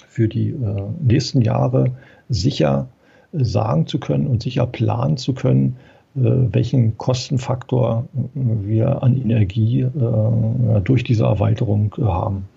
für 0.08 0.28
die 0.28 0.50
äh, 0.50 0.84
nächsten 1.02 1.42
Jahre 1.42 1.92
sicher 2.30 2.88
äh, 3.32 3.44
sagen 3.44 3.88
zu 3.88 4.00
können 4.00 4.28
und 4.28 4.44
sicher 4.44 4.68
planen 4.68 5.18
zu 5.18 5.34
können, 5.34 5.76
äh, 6.16 6.20
welchen 6.22 6.98
Kostenfaktor 6.98 8.08
wir 8.34 9.02
an 9.02 9.20
Energie 9.20 9.88
durch 10.84 11.04
diese 11.04 11.24
Erweiterung 11.24 11.94
haben. 12.00 12.48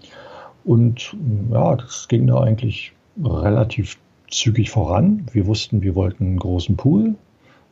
Und 0.65 1.17
ja, 1.51 1.77
das 1.77 2.09
ging 2.09 2.27
da 2.27 2.41
eigentlich 2.41 2.93
relativ 3.25 3.99
zügig 4.31 4.71
voran. 4.71 5.25
Wir 5.33 5.47
wussten, 5.47 5.83
wir 5.83 5.95
wollten 5.95 6.27
einen 6.27 6.39
großen 6.39 6.77
Pool, 6.77 7.15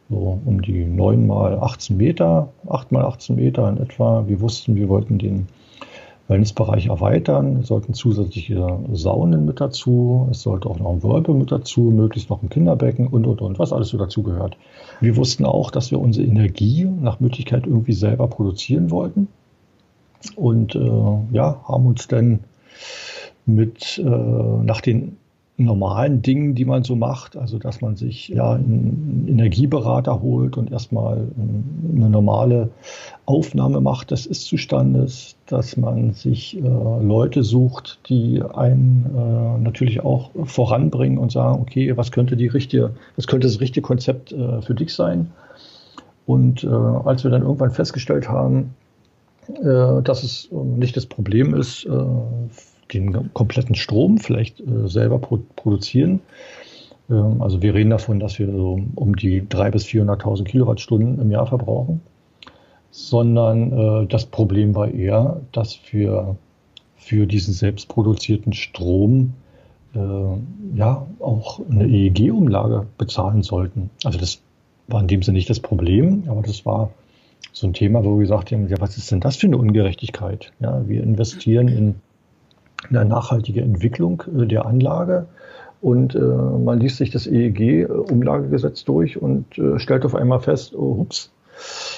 so 0.08 0.40
um 0.44 0.62
die 0.62 0.84
9 0.84 1.26
mal 1.26 1.58
18 1.58 1.96
Meter, 1.96 2.48
8 2.68 2.92
mal 2.92 3.04
18 3.04 3.36
Meter 3.36 3.68
in 3.68 3.78
etwa. 3.78 4.24
Wir 4.26 4.40
wussten, 4.40 4.76
wir 4.76 4.88
wollten 4.88 5.18
den 5.18 5.48
Wellnessbereich 6.28 6.86
erweitern. 6.86 7.58
Es 7.58 7.68
sollten 7.68 7.92
zusätzliche 7.92 8.78
Saunen 8.92 9.44
mit 9.44 9.60
dazu. 9.60 10.28
Es 10.30 10.42
sollte 10.42 10.68
auch 10.70 10.78
noch 10.78 10.90
ein 10.90 11.02
Whirlpool 11.02 11.34
mit 11.34 11.52
dazu, 11.52 11.82
möglichst 11.82 12.30
noch 12.30 12.42
ein 12.42 12.48
Kinderbecken 12.48 13.06
und, 13.08 13.26
und, 13.26 13.42
und, 13.42 13.58
was 13.58 13.72
alles 13.72 13.88
so 13.88 13.98
dazu 13.98 14.22
gehört. 14.22 14.56
Wir 15.00 15.16
wussten 15.16 15.44
auch, 15.44 15.70
dass 15.70 15.90
wir 15.90 16.00
unsere 16.00 16.26
Energie 16.26 16.84
nach 16.84 17.20
Möglichkeit 17.20 17.66
irgendwie 17.66 17.92
selber 17.92 18.28
produzieren 18.28 18.90
wollten. 18.90 19.28
Und 20.36 20.74
äh, 20.74 20.80
ja, 21.32 21.60
haben 21.68 21.86
uns 21.86 22.08
dann 22.08 22.40
mit 23.44 23.98
äh, 23.98 24.02
nach 24.02 24.80
den 24.80 25.18
normalen 25.56 26.20
Dingen, 26.20 26.56
die 26.56 26.64
man 26.64 26.82
so 26.82 26.96
macht, 26.96 27.36
also 27.36 27.58
dass 27.58 27.80
man 27.80 27.94
sich 27.94 28.28
ja 28.28 28.54
einen 28.54 29.26
Energieberater 29.28 30.20
holt 30.20 30.56
und 30.56 30.72
erstmal 30.72 31.28
ähm, 31.38 31.64
eine 31.96 32.10
normale 32.10 32.70
Aufnahme 33.24 33.80
macht 33.80 34.10
des 34.10 34.26
Ist-Zustandes, 34.26 35.36
dass 35.46 35.76
man 35.76 36.12
sich 36.12 36.56
äh, 36.56 36.60
Leute 36.60 37.44
sucht, 37.44 38.00
die 38.08 38.42
einen 38.42 39.06
äh, 39.16 39.62
natürlich 39.62 40.00
auch 40.00 40.30
voranbringen 40.44 41.18
und 41.18 41.30
sagen, 41.30 41.62
okay, 41.62 41.96
was 41.96 42.10
könnte 42.10 42.36
die 42.36 42.48
richtige, 42.48 42.90
was 43.14 43.28
könnte 43.28 43.46
das 43.46 43.60
richtige 43.60 43.86
Konzept 43.86 44.32
äh, 44.32 44.60
für 44.60 44.74
dich 44.74 44.92
sein? 44.92 45.30
Und 46.26 46.64
äh, 46.64 46.68
als 46.68 47.22
wir 47.22 47.30
dann 47.30 47.42
irgendwann 47.42 47.70
festgestellt 47.70 48.28
haben, 48.28 48.74
äh, 49.48 50.02
dass 50.02 50.24
es 50.24 50.48
nicht 50.50 50.96
das 50.96 51.06
Problem 51.06 51.54
ist, 51.54 51.84
äh, 51.84 51.90
den 52.92 53.32
kompletten 53.32 53.74
Strom 53.74 54.18
vielleicht 54.18 54.60
äh, 54.60 54.88
selber 54.88 55.18
pro 55.18 55.40
produzieren. 55.56 56.20
Ähm, 57.10 57.42
also 57.42 57.62
wir 57.62 57.74
reden 57.74 57.90
davon, 57.90 58.20
dass 58.20 58.38
wir 58.38 58.50
so 58.50 58.80
um 58.94 59.16
die 59.16 59.42
300.000 59.42 59.70
bis 59.70 59.84
400.000 59.86 60.44
Kilowattstunden 60.44 61.20
im 61.20 61.30
Jahr 61.30 61.46
verbrauchen. 61.46 62.00
Sondern 62.90 63.72
äh, 63.72 64.06
das 64.06 64.26
Problem 64.26 64.74
war 64.74 64.88
eher, 64.88 65.40
dass 65.52 65.78
wir 65.90 66.36
für 66.96 67.26
diesen 67.26 67.52
selbstproduzierten 67.52 68.52
Strom 68.52 69.34
äh, 69.94 69.98
ja 70.76 71.06
auch 71.20 71.60
eine 71.68 71.86
EEG-Umlage 71.86 72.86
bezahlen 72.96 73.42
sollten. 73.42 73.90
Also 74.04 74.18
das 74.18 74.40
war 74.88 75.00
in 75.00 75.08
dem 75.08 75.22
Sinne 75.22 75.36
nicht 75.36 75.50
das 75.50 75.60
Problem, 75.60 76.24
aber 76.28 76.42
das 76.42 76.64
war 76.64 76.90
so 77.52 77.66
ein 77.66 77.72
Thema, 77.72 78.04
wo 78.04 78.14
wir 78.14 78.20
gesagt 78.20 78.52
haben, 78.52 78.68
ja, 78.68 78.80
was 78.80 78.96
ist 78.96 79.10
denn 79.10 79.20
das 79.20 79.36
für 79.36 79.46
eine 79.46 79.58
Ungerechtigkeit? 79.58 80.52
Ja, 80.60 80.86
wir 80.88 81.02
investieren 81.02 81.68
in 81.68 81.94
eine 82.90 83.04
nachhaltige 83.04 83.60
Entwicklung 83.60 84.22
äh, 84.38 84.46
der 84.46 84.66
Anlage. 84.66 85.26
Und 85.80 86.14
äh, 86.14 86.18
man 86.18 86.80
liest 86.80 86.96
sich 86.96 87.10
das 87.10 87.26
EEG-Umlagegesetz 87.26 88.84
durch 88.84 89.20
und 89.20 89.58
äh, 89.58 89.78
stellt 89.78 90.06
auf 90.06 90.14
einmal 90.14 90.40
fest, 90.40 90.74
oh, 90.74 90.96
hups, 90.96 91.30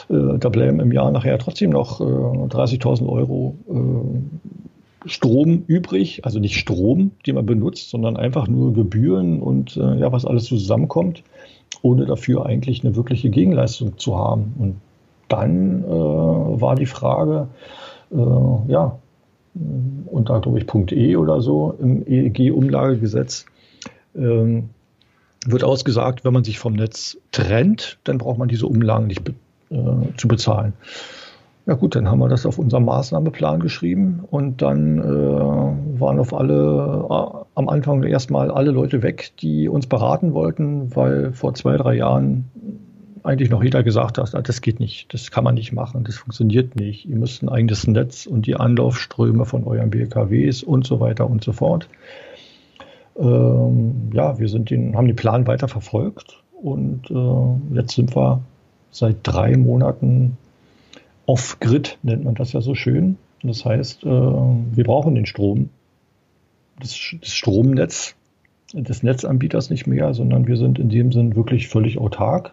äh, 0.09 0.39
da 0.39 0.49
bleiben 0.49 0.81
im 0.81 0.91
Jahr 0.93 1.11
nachher 1.13 1.39
trotzdem 1.39 1.71
noch 1.71 2.01
äh, 2.01 2.05
30.000 2.05 3.09
Euro 3.09 3.55
äh, 3.69 5.09
Strom 5.09 5.63
übrig. 5.69 6.25
Also 6.25 6.41
nicht 6.41 6.57
Strom, 6.57 7.13
den 7.27 7.37
man 7.37 7.47
benutzt, 7.47 7.91
sondern 7.91 8.17
einfach 8.17 8.49
nur 8.49 8.73
Gebühren 8.75 9.41
und 9.41 9.77
äh, 9.77 9.97
ja, 9.99 10.11
was 10.11 10.25
alles 10.25 10.45
zusammenkommt, 10.45 11.23
ohne 11.83 12.07
dafür 12.07 12.47
eigentlich 12.47 12.85
eine 12.85 12.97
wirkliche 12.97 13.31
Gegenleistung 13.31 13.99
zu 13.99 14.19
haben. 14.19 14.55
Und 14.59 14.77
dann 15.29 15.85
äh, 15.85 15.89
war 15.89 16.75
die 16.75 16.87
Frage, 16.87 17.49
äh, 18.11 18.17
ja, 19.57 20.07
unter, 20.07 20.41
glaube 20.41 20.59
ich, 20.59 20.67
Punkt 20.67 20.93
E 20.93 21.17
oder 21.17 21.41
so 21.41 21.75
im 21.81 22.07
EEG-Umlagegesetz 22.07 23.47
ähm, 24.15 24.71
wird 25.47 25.65
ausgesagt, 25.65 26.25
wenn 26.25 26.33
man 26.33 26.45
sich 26.45 26.59
vom 26.59 26.75
Netz 26.75 27.19
trennt, 27.33 27.99
dann 28.05 28.19
braucht 28.19 28.39
man 28.39 28.49
diese 28.49 28.67
Umlagen 28.67 29.07
nicht 29.07 29.25
be 29.25 29.35
äh, 29.71 30.17
zu 30.17 30.29
bezahlen. 30.29 30.75
Ja 31.67 31.75
gut, 31.75 31.97
dann 31.97 32.09
haben 32.09 32.21
wir 32.21 32.29
das 32.29 32.47
auf 32.47 32.59
unserem 32.59 32.85
Maßnahmeplan 32.85 33.59
geschrieben 33.59 34.21
und 34.31 34.63
dann 34.63 34.99
äh, 34.99 36.01
waren 36.01 36.21
auf 36.21 36.33
alle 36.33 37.07
äh, 37.11 37.45
am 37.57 37.69
Anfang 37.69 38.05
erstmal 38.05 38.53
alle 38.53 38.71
Leute 38.71 39.03
weg, 39.03 39.33
die 39.41 39.69
uns 39.69 39.89
beraten 39.89 40.33
wollten, 40.33 40.95
weil 40.95 41.33
vor 41.33 41.55
zwei, 41.55 41.77
drei 41.77 41.97
Jahren 41.97 42.45
eigentlich 43.27 43.51
noch 43.51 43.63
jeder 43.63 43.83
gesagt 43.83 44.19
hat, 44.19 44.49
das 44.49 44.61
geht 44.61 44.81
nicht, 44.81 45.13
das 45.13 45.31
kann 45.31 45.45
man 45.45 45.55
nicht 45.55 45.73
machen, 45.73 46.05
das 46.05 46.17
funktioniert 46.17 46.77
nicht. 46.77 47.07
Ihr 47.07 47.17
müsst 47.17 47.43
ein 47.43 47.49
eigenes 47.49 47.87
Netz 47.87 48.27
und 48.27 48.47
die 48.47 48.57
Anlaufströme 48.57 49.45
von 49.45 49.65
euren 49.65 49.91
BKWs 49.91 50.63
und 50.63 50.87
so 50.87 51.01
weiter 51.01 51.29
und 51.29 51.43
so 51.43 51.53
fort. 51.53 51.89
Ähm, 53.19 54.11
ja, 54.13 54.39
wir 54.39 54.49
sind 54.49 54.71
den, 54.71 54.97
haben 54.97 55.07
den 55.07 55.17
Plan 55.17 55.47
weiter 55.47 55.69
verfolgt 55.69 56.43
und 56.63 57.11
äh, 57.11 57.75
jetzt 57.75 57.95
sind 57.95 58.15
wir 58.15 58.43
seit 58.91 59.17
drei 59.23 59.57
Monaten 59.57 60.37
off-grid, 61.27 61.99
nennt 62.03 62.25
man 62.25 62.35
das 62.35 62.53
ja 62.53 62.61
so 62.61 62.75
schön. 62.75 63.17
Das 63.43 63.65
heißt, 63.65 64.05
äh, 64.05 64.09
wir 64.09 64.85
brauchen 64.85 65.15
den 65.15 65.27
Strom, 65.27 65.71
das, 66.79 66.99
das 67.21 67.33
Stromnetz 67.33 68.15
des 68.73 69.03
Netzanbieters 69.03 69.71
nicht 69.71 69.87
mehr, 69.87 70.15
sondern 70.15 70.47
wir 70.47 70.57
sind 70.57 70.79
in 70.79 70.89
dem 70.89 71.13
Sinn 71.13 71.37
wirklich 71.37 71.69
völlig 71.69 71.99
autark 71.99 72.53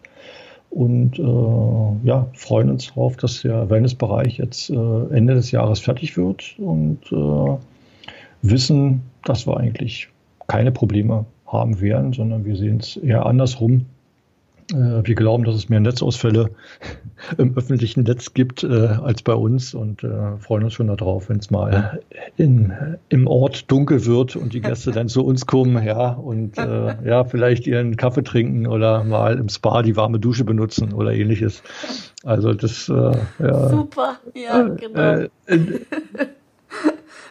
und 0.74 1.20
äh, 1.20 2.08
ja, 2.08 2.28
freuen 2.34 2.72
uns 2.72 2.88
darauf, 2.88 3.16
dass 3.18 3.44
der 3.44 3.70
Wellnessbereich 3.70 4.40
jetzt 4.40 4.72
äh, 4.72 4.74
Ende 5.12 5.36
des 5.36 5.52
Jahres 5.52 5.80
fertig 5.80 6.18
wird. 6.18 6.56
Und 6.58 7.00
äh, 7.12 7.58
wissen, 8.42 9.04
dass 9.24 9.46
wir 9.46 9.58
eigentlich 9.58 10.10
keine 10.48 10.72
Probleme 10.72 11.26
haben 11.46 11.80
werden, 11.80 12.12
sondern 12.14 12.44
wir 12.44 12.56
sehen 12.56 12.78
es 12.78 12.98
eher 12.98 13.26
andersrum, 13.26 13.86
wir 14.74 15.16
glauben, 15.16 15.44
dass 15.44 15.56
es 15.56 15.70
mehr 15.70 15.80
Netzausfälle 15.80 16.50
im 17.38 17.56
öffentlichen 17.56 18.04
Netz 18.04 18.34
gibt 18.34 18.64
äh, 18.64 18.88
als 18.88 19.22
bei 19.22 19.34
uns 19.34 19.74
und 19.74 20.04
äh, 20.04 20.38
freuen 20.38 20.64
uns 20.64 20.74
schon 20.74 20.88
darauf, 20.88 21.30
wenn 21.30 21.38
es 21.38 21.52
mal 21.52 22.00
in, 22.38 22.74
im 23.10 23.28
Ort 23.28 23.70
dunkel 23.72 24.06
wird 24.06 24.36
und 24.36 24.54
die 24.54 24.62
Gäste 24.62 24.92
dann 24.92 25.08
zu 25.08 25.26
uns 25.26 25.46
kommen, 25.46 25.84
ja, 25.86 26.10
und 26.10 26.58
äh, 26.58 26.96
ja, 27.08 27.24
vielleicht 27.24 27.68
ihren 27.68 27.96
Kaffee 27.96 28.24
trinken 28.24 28.68
oder 28.68 29.04
mal 29.04 29.38
im 29.38 29.50
Spa 29.50 29.82
die 29.82 29.96
warme 29.96 30.20
Dusche 30.20 30.44
benutzen 30.44 30.94
oder 30.94 31.14
ähnliches. 31.14 31.62
Also 32.24 32.54
das 32.54 32.90
äh, 32.90 33.12
ja, 33.40 33.70
Super, 33.70 34.18
ja, 34.34 34.70
genau. 34.70 35.28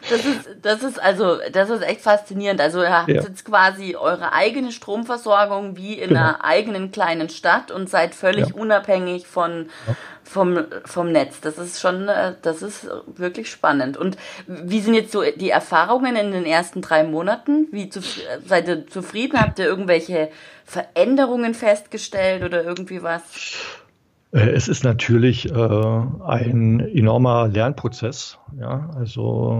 Das 0.09 0.25
ist, 0.25 0.49
das 0.61 0.83
ist 0.83 1.01
also, 1.01 1.37
das 1.51 1.69
ist 1.69 1.81
echt 1.81 2.01
faszinierend. 2.01 2.59
Also 2.59 2.81
ihr 2.81 2.91
habt 2.91 3.09
ja. 3.09 3.21
jetzt 3.21 3.45
quasi 3.45 3.95
eure 3.95 4.33
eigene 4.33 4.71
Stromversorgung 4.71 5.77
wie 5.77 5.93
in 5.93 6.09
genau. 6.09 6.21
einer 6.21 6.43
eigenen 6.43 6.91
kleinen 6.91 7.29
Stadt 7.29 7.71
und 7.71 7.89
seid 7.89 8.13
völlig 8.15 8.49
ja. 8.49 8.55
unabhängig 8.55 9.27
von, 9.27 9.69
vom, 10.23 10.65
vom 10.85 11.11
Netz. 11.11 11.41
Das 11.41 11.57
ist 11.57 11.79
schon, 11.79 12.07
äh, 12.09 12.35
das 12.41 12.61
ist 12.61 12.87
wirklich 13.05 13.49
spannend. 13.49 13.97
Und 13.97 14.17
wie 14.47 14.81
sind 14.81 14.93
jetzt 14.93 15.11
so 15.11 15.23
die 15.23 15.49
Erfahrungen 15.49 16.15
in 16.15 16.31
den 16.31 16.45
ersten 16.45 16.81
drei 16.81 17.03
Monaten? 17.03 17.67
Wie 17.71 17.89
zu, 17.89 18.01
seid 18.45 18.67
ihr 18.67 18.87
zufrieden? 18.87 19.39
Habt 19.39 19.59
ihr 19.59 19.65
irgendwelche 19.65 20.29
Veränderungen 20.65 21.53
festgestellt 21.53 22.43
oder 22.43 22.63
irgendwie 22.63 23.03
was? 23.03 23.21
Äh, 24.33 24.49
es 24.49 24.67
ist 24.67 24.83
natürlich 24.83 25.51
äh, 25.51 25.53
ein 25.55 26.79
enormer 26.79 27.47
Lernprozess. 27.47 28.39
Ja, 28.59 28.89
also 28.95 29.57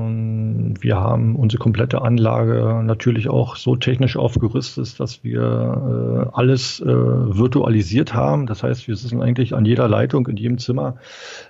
wir 0.79 0.97
haben 0.97 1.35
unsere 1.35 1.61
komplette 1.61 2.01
Anlage 2.01 2.81
natürlich 2.83 3.29
auch 3.29 3.55
so 3.55 3.75
technisch 3.75 4.17
aufgerüstet, 4.17 4.99
dass 4.99 5.23
wir 5.23 5.41
äh, 5.41 6.35
alles 6.35 6.79
äh, 6.79 6.85
virtualisiert 6.85 8.13
haben. 8.13 8.45
Das 8.45 8.63
heißt, 8.63 8.87
wir 8.87 8.93
wissen 8.93 9.21
eigentlich 9.21 9.55
an 9.55 9.65
jeder 9.65 9.87
Leitung 9.87 10.27
in 10.27 10.37
jedem 10.37 10.57
Zimmer, 10.57 10.97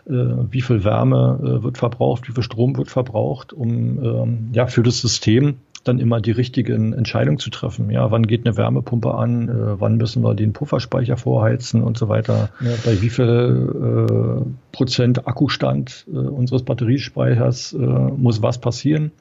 äh, 0.05 0.11
wie 0.11 0.61
viel 0.61 0.83
Wärme 0.83 1.39
äh, 1.41 1.63
wird 1.63 1.77
verbraucht, 1.77 2.27
wie 2.27 2.33
viel 2.33 2.43
Strom 2.43 2.77
wird 2.77 2.89
verbraucht, 2.89 3.51
um 3.51 4.03
ähm, 4.03 4.49
ja 4.53 4.67
für 4.67 4.83
das 4.83 4.99
System 4.99 5.55
dann 5.83 5.99
immer 5.99 6.21
die 6.21 6.31
richtigen 6.31 6.93
Entscheidungen 6.93 7.39
zu 7.39 7.49
treffen. 7.49 7.89
Ja, 7.89 8.09
wann 8.11 8.25
geht 8.25 8.45
eine 8.45 8.55
Wärmepumpe 8.55 9.13
an? 9.15 9.49
Äh, 9.49 9.79
wann 9.79 9.97
müssen 9.97 10.23
wir 10.23 10.33
den 10.33 10.53
Pufferspeicher 10.53 11.17
vorheizen 11.17 11.83
und 11.83 11.97
so 11.97 12.07
weiter? 12.07 12.49
Ja, 12.61 12.71
bei 12.85 13.01
wie 13.01 13.09
viel 13.09 14.45
äh, 14.45 14.45
Prozent 14.71 15.27
Akkustand 15.27 16.05
äh, 16.11 16.17
unseres 16.17 16.63
Batteriespeichers 16.63 17.73
äh, 17.73 17.77
muss 17.77 18.41
was 18.41 18.59
passieren? 18.59 19.11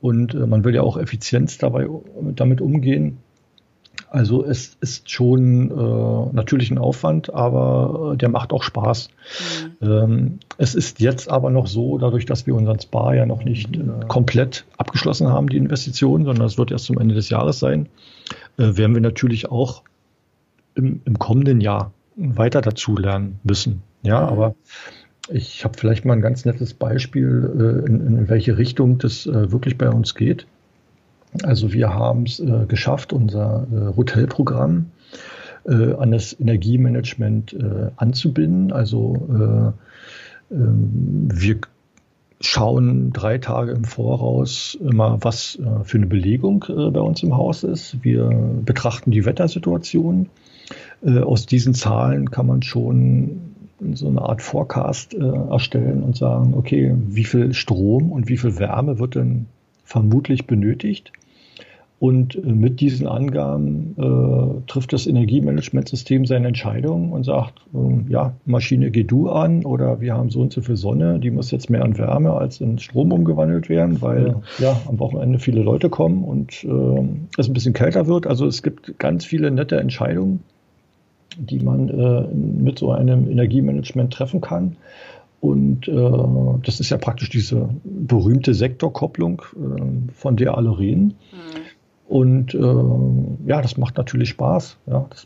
Und 0.00 0.34
äh, 0.34 0.46
man 0.46 0.64
will 0.64 0.74
ja 0.74 0.82
auch 0.82 0.96
Effizienz 0.96 1.58
dabei 1.58 1.86
damit 2.34 2.60
umgehen. 2.60 3.18
Also 4.14 4.44
es 4.44 4.76
ist 4.80 5.10
schon 5.10 5.72
äh, 5.72 6.36
natürlich 6.36 6.70
ein 6.70 6.78
Aufwand, 6.78 7.34
aber 7.34 8.12
äh, 8.12 8.16
der 8.16 8.28
macht 8.28 8.52
auch 8.52 8.62
Spaß. 8.62 9.08
Mhm. 9.80 9.88
Ähm, 9.88 10.38
es 10.56 10.76
ist 10.76 11.00
jetzt 11.00 11.28
aber 11.28 11.50
noch 11.50 11.66
so, 11.66 11.98
dadurch, 11.98 12.24
dass 12.24 12.46
wir 12.46 12.54
unseren 12.54 12.78
Spa 12.78 13.12
ja 13.12 13.26
noch 13.26 13.44
nicht 13.44 13.74
äh, 13.74 13.80
komplett 14.06 14.66
abgeschlossen 14.78 15.26
haben, 15.26 15.48
die 15.48 15.56
Investition, 15.56 16.24
sondern 16.24 16.46
es 16.46 16.56
wird 16.56 16.70
erst 16.70 16.84
zum 16.84 16.98
Ende 16.98 17.16
des 17.16 17.28
Jahres 17.28 17.58
sein, 17.58 17.88
äh, 18.56 18.76
werden 18.76 18.94
wir 18.94 19.02
natürlich 19.02 19.50
auch 19.50 19.82
im, 20.76 21.00
im 21.04 21.18
kommenden 21.18 21.60
Jahr 21.60 21.90
weiter 22.14 22.60
dazu 22.60 22.96
lernen 22.96 23.40
müssen. 23.42 23.82
Ja, 24.04 24.20
mhm. 24.20 24.28
aber 24.28 24.54
ich 25.28 25.64
habe 25.64 25.76
vielleicht 25.76 26.04
mal 26.04 26.12
ein 26.12 26.22
ganz 26.22 26.44
nettes 26.44 26.72
Beispiel, 26.72 27.82
äh, 27.84 27.88
in, 27.88 28.06
in 28.06 28.28
welche 28.28 28.58
Richtung 28.58 28.98
das 28.98 29.26
äh, 29.26 29.50
wirklich 29.50 29.76
bei 29.76 29.90
uns 29.90 30.14
geht. 30.14 30.46
Also 31.42 31.72
wir 31.72 31.92
haben 31.92 32.24
es 32.24 32.38
äh, 32.38 32.66
geschafft, 32.68 33.12
unser 33.12 33.66
äh, 33.72 33.96
Hotelprogramm 33.96 34.90
äh, 35.66 35.94
an 35.94 36.12
das 36.12 36.38
Energiemanagement 36.38 37.52
äh, 37.54 37.90
anzubinden. 37.96 38.72
Also 38.72 39.74
äh, 40.50 40.54
ähm, 40.54 41.28
wir 41.32 41.58
schauen 42.40 43.12
drei 43.12 43.38
Tage 43.38 43.72
im 43.72 43.84
Voraus 43.84 44.78
immer, 44.80 45.18
was 45.22 45.56
äh, 45.58 45.84
für 45.84 45.96
eine 45.96 46.06
Belegung 46.06 46.64
bei 46.68 47.00
uns 47.00 47.22
im 47.22 47.36
Haus 47.36 47.64
ist. 47.64 48.04
Wir 48.04 48.28
betrachten 48.64 49.10
die 49.10 49.24
Wettersituation. 49.24 50.28
aus 51.02 51.46
diesen 51.46 51.74
Zahlen 51.74 52.30
kann 52.30 52.46
man 52.46 52.62
schon 52.62 53.54
so 53.94 54.08
eine 54.08 54.22
Art 54.22 54.40
Forecast 54.40 55.14
erstellen 55.14 56.02
und 56.02 56.16
sagen, 56.16 56.54
okay, 56.54 56.94
wie 57.08 57.24
viel 57.24 57.52
Strom 57.52 58.12
und 58.12 58.28
wie 58.28 58.38
viel 58.38 58.58
Wärme 58.58 58.98
wird 58.98 59.14
denn 59.14 59.46
vermutlich 59.84 60.46
benötigt? 60.46 61.12
Und 62.00 62.34
äh, 62.34 62.40
mit 62.40 62.80
diesen 62.80 63.06
Angaben 63.06 63.94
äh, 63.96 64.66
trifft 64.66 64.92
das 64.92 65.06
Energiemanagementsystem 65.06 66.26
seine 66.26 66.48
Entscheidung 66.48 67.12
und 67.12 67.24
sagt, 67.24 67.54
äh, 67.72 68.10
ja, 68.10 68.34
Maschine 68.44 68.90
geh 68.90 69.04
du 69.04 69.30
an 69.30 69.64
oder 69.64 70.00
wir 70.00 70.14
haben 70.14 70.28
so 70.30 70.40
und 70.40 70.52
so 70.52 70.60
viel 70.60 70.76
Sonne, 70.76 71.20
die 71.20 71.30
muss 71.30 71.50
jetzt 71.50 71.70
mehr 71.70 71.84
in 71.84 71.96
Wärme 71.96 72.32
als 72.32 72.60
in 72.60 72.78
Strom 72.78 73.12
umgewandelt 73.12 73.68
werden, 73.68 74.02
weil 74.02 74.36
ja, 74.58 74.70
ja 74.70 74.80
am 74.88 74.98
Wochenende 74.98 75.38
viele 75.38 75.62
Leute 75.62 75.88
kommen 75.88 76.24
und 76.24 76.64
äh, 76.64 77.08
es 77.38 77.48
ein 77.48 77.54
bisschen 77.54 77.74
kälter 77.74 78.06
wird. 78.06 78.26
Also 78.26 78.46
es 78.46 78.62
gibt 78.62 78.98
ganz 78.98 79.24
viele 79.24 79.50
nette 79.50 79.78
Entscheidungen, 79.78 80.40
die 81.38 81.60
man 81.60 81.88
äh, 81.88 82.26
mit 82.34 82.78
so 82.78 82.90
einem 82.90 83.30
Energiemanagement 83.30 84.12
treffen 84.12 84.40
kann. 84.40 84.76
Und 85.40 85.88
äh, 85.88 86.10
das 86.64 86.80
ist 86.80 86.90
ja 86.90 86.96
praktisch 86.96 87.28
diese 87.28 87.68
berühmte 87.84 88.54
Sektorkopplung, 88.54 89.42
äh, 89.54 90.12
von 90.14 90.36
der 90.36 90.56
alle 90.56 90.78
reden. 90.78 91.14
Mhm. 91.32 91.63
Und 92.06 92.54
äh, 92.54 93.48
ja, 93.48 93.62
das 93.62 93.78
macht 93.78 93.96
natürlich 93.96 94.28
Spaß. 94.30 94.76
Ja, 94.86 95.06
das 95.08 95.24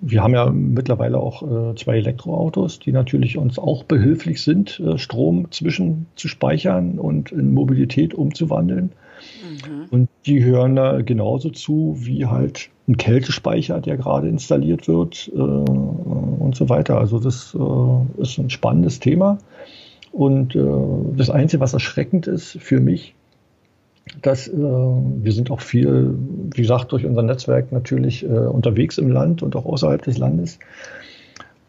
wir 0.00 0.22
haben 0.22 0.34
ja 0.34 0.50
mittlerweile 0.50 1.18
auch 1.18 1.42
äh, 1.42 1.74
zwei 1.76 1.98
Elektroautos, 1.98 2.80
die 2.80 2.90
natürlich 2.90 3.38
uns 3.38 3.58
auch 3.58 3.84
behilflich 3.84 4.42
sind, 4.42 4.80
äh, 4.80 4.98
Strom 4.98 5.50
zwischen 5.52 6.06
zu 6.16 6.26
speichern 6.26 6.98
und 6.98 7.30
in 7.30 7.54
Mobilität 7.54 8.12
umzuwandeln. 8.12 8.90
Mhm. 9.66 9.84
Und 9.90 10.08
die 10.26 10.42
hören 10.42 10.74
da 10.74 11.00
genauso 11.02 11.50
zu 11.50 11.94
wie 11.98 12.26
halt 12.26 12.70
ein 12.88 12.96
Kältespeicher, 12.96 13.80
der 13.80 13.96
gerade 13.96 14.28
installiert 14.28 14.88
wird 14.88 15.30
äh, 15.32 15.38
und 15.38 16.56
so 16.56 16.68
weiter. 16.68 16.98
Also 16.98 17.20
das 17.20 17.56
äh, 17.56 18.20
ist 18.20 18.36
ein 18.38 18.50
spannendes 18.50 18.98
Thema. 18.98 19.38
Und 20.10 20.56
äh, 20.56 20.64
das 21.16 21.30
Einzige, 21.30 21.60
was 21.60 21.72
erschreckend 21.72 22.26
ist 22.26 22.58
für 22.60 22.80
mich, 22.80 23.14
dass 24.22 24.48
äh, 24.48 24.52
wir 24.52 25.32
sind 25.32 25.50
auch 25.50 25.60
viel, 25.60 26.14
wie 26.54 26.62
gesagt, 26.62 26.92
durch 26.92 27.04
unser 27.06 27.22
Netzwerk 27.22 27.72
natürlich 27.72 28.24
äh, 28.24 28.28
unterwegs 28.28 28.98
im 28.98 29.10
Land 29.10 29.42
und 29.42 29.56
auch 29.56 29.66
außerhalb 29.66 30.02
des 30.02 30.18
Landes. 30.18 30.58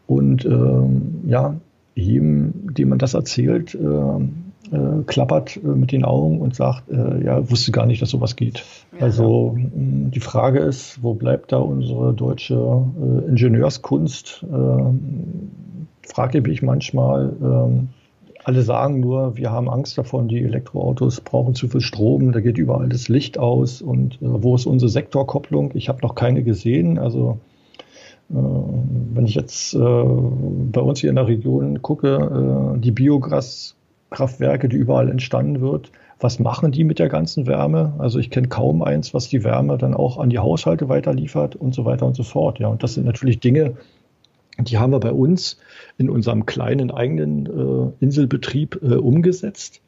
Und 0.08 0.46
äh, 0.46 1.30
ja, 1.30 1.56
jedem, 1.96 2.74
dem 2.74 2.90
man 2.90 3.00
das 3.00 3.14
erzählt, 3.14 3.76
äh, 3.76 4.76
äh, 4.76 5.04
klappert 5.06 5.58
äh, 5.58 5.68
mit 5.68 5.92
den 5.92 6.06
Augen 6.06 6.40
und 6.40 6.56
sagt, 6.56 6.84
ja, 6.90 7.50
wusste 7.50 7.72
gar 7.72 7.86
nicht, 7.86 8.02
dass 8.02 8.10
sowas 8.10 8.36
geht. 8.36 8.64
Ja. 8.94 9.06
Also 9.06 9.56
die 9.58 10.20
Frage 10.20 10.60
ist, 10.60 11.02
wo 11.02 11.14
bleibt 11.14 11.52
da 11.52 11.58
unsere 11.58 12.14
deutsche 12.14 12.86
Ingenieurskunst? 13.28 14.46
frage 16.04 16.38
ich 16.40 16.44
mich 16.44 16.62
manchmal. 16.62 17.88
Alle 18.44 18.64
sagen 18.64 19.00
nur, 19.00 19.38
wir 19.38 19.52
haben 19.52 19.70
Angst 19.70 19.98
davon, 19.98 20.28
die 20.28 20.42
Elektroautos 20.44 21.22
brauchen 21.22 21.54
zu 21.54 21.68
viel 21.68 21.82
Strom, 21.82 22.32
da 22.32 22.40
geht 22.40 22.58
überall 22.58 22.90
das 22.90 23.08
Licht 23.08 23.38
aus 23.38 23.82
und 23.82 24.16
äh, 24.16 24.18
wo 24.22 24.56
ist 24.56 24.66
unsere 24.66 24.90
Sektorkopplung? 24.90 25.72
Ich 25.76 25.90
habe 25.90 26.02
noch 26.02 26.16
keine 26.16 26.44
gesehen. 26.44 26.98
Also 26.98 27.40
äh, 28.32 28.34
wenn 28.34 29.26
ich 29.26 29.36
jetzt 29.36 29.76
äh, 29.76 29.78
bei 29.78 30.82
uns 30.82 31.00
hier 31.00 31.10
in 31.10 31.18
der 31.18 31.28
Region 31.28 31.82
gucke, 31.82 32.76
äh, 32.76 32.80
die 32.80 32.92
Biogaskraftwerke, 32.92 34.70
die 34.70 34.78
überall 34.78 35.10
entstanden 35.10 35.62
wird, 35.62 35.92
was 36.20 36.40
machen 36.40 36.72
die 36.72 36.84
mit 36.84 37.00
der 37.00 37.10
ganzen 37.10 37.48
Wärme? 37.48 37.94
Also 37.98 38.20
ich 38.20 38.30
kenne 38.30 38.48
kaum 38.48 38.84
eins, 38.84 39.14
was 39.14 39.28
die 39.28 39.44
Wärme 39.44 39.78
dann 39.78 39.94
auch 39.94 40.18
an 40.18 40.30
die 40.30 40.40
Haushalte 40.40 40.88
weiterliefert 40.90 41.56
und 41.56 41.74
so 41.74 41.86
weiter 41.86 42.06
und 42.06 42.16
so 42.16 42.24
fort. 42.24 42.60
Ja, 42.60 42.68
und 42.68 42.84
das 42.84 42.94
sind 42.94 43.06
natürlich 43.06 43.40
Dinge, 43.40 43.74
die 44.70 44.78
haben 44.78 44.92
wir 44.92 45.00
bei 45.00 45.12
uns 45.12 45.58
in 45.98 46.10
unserem 46.10 46.46
kleinen 46.46 46.92
eigenen 46.92 47.46
äh, 47.46 48.04
Inselbetrieb 48.04 48.80
äh, 48.82 48.96
umgesetzt 48.96 49.82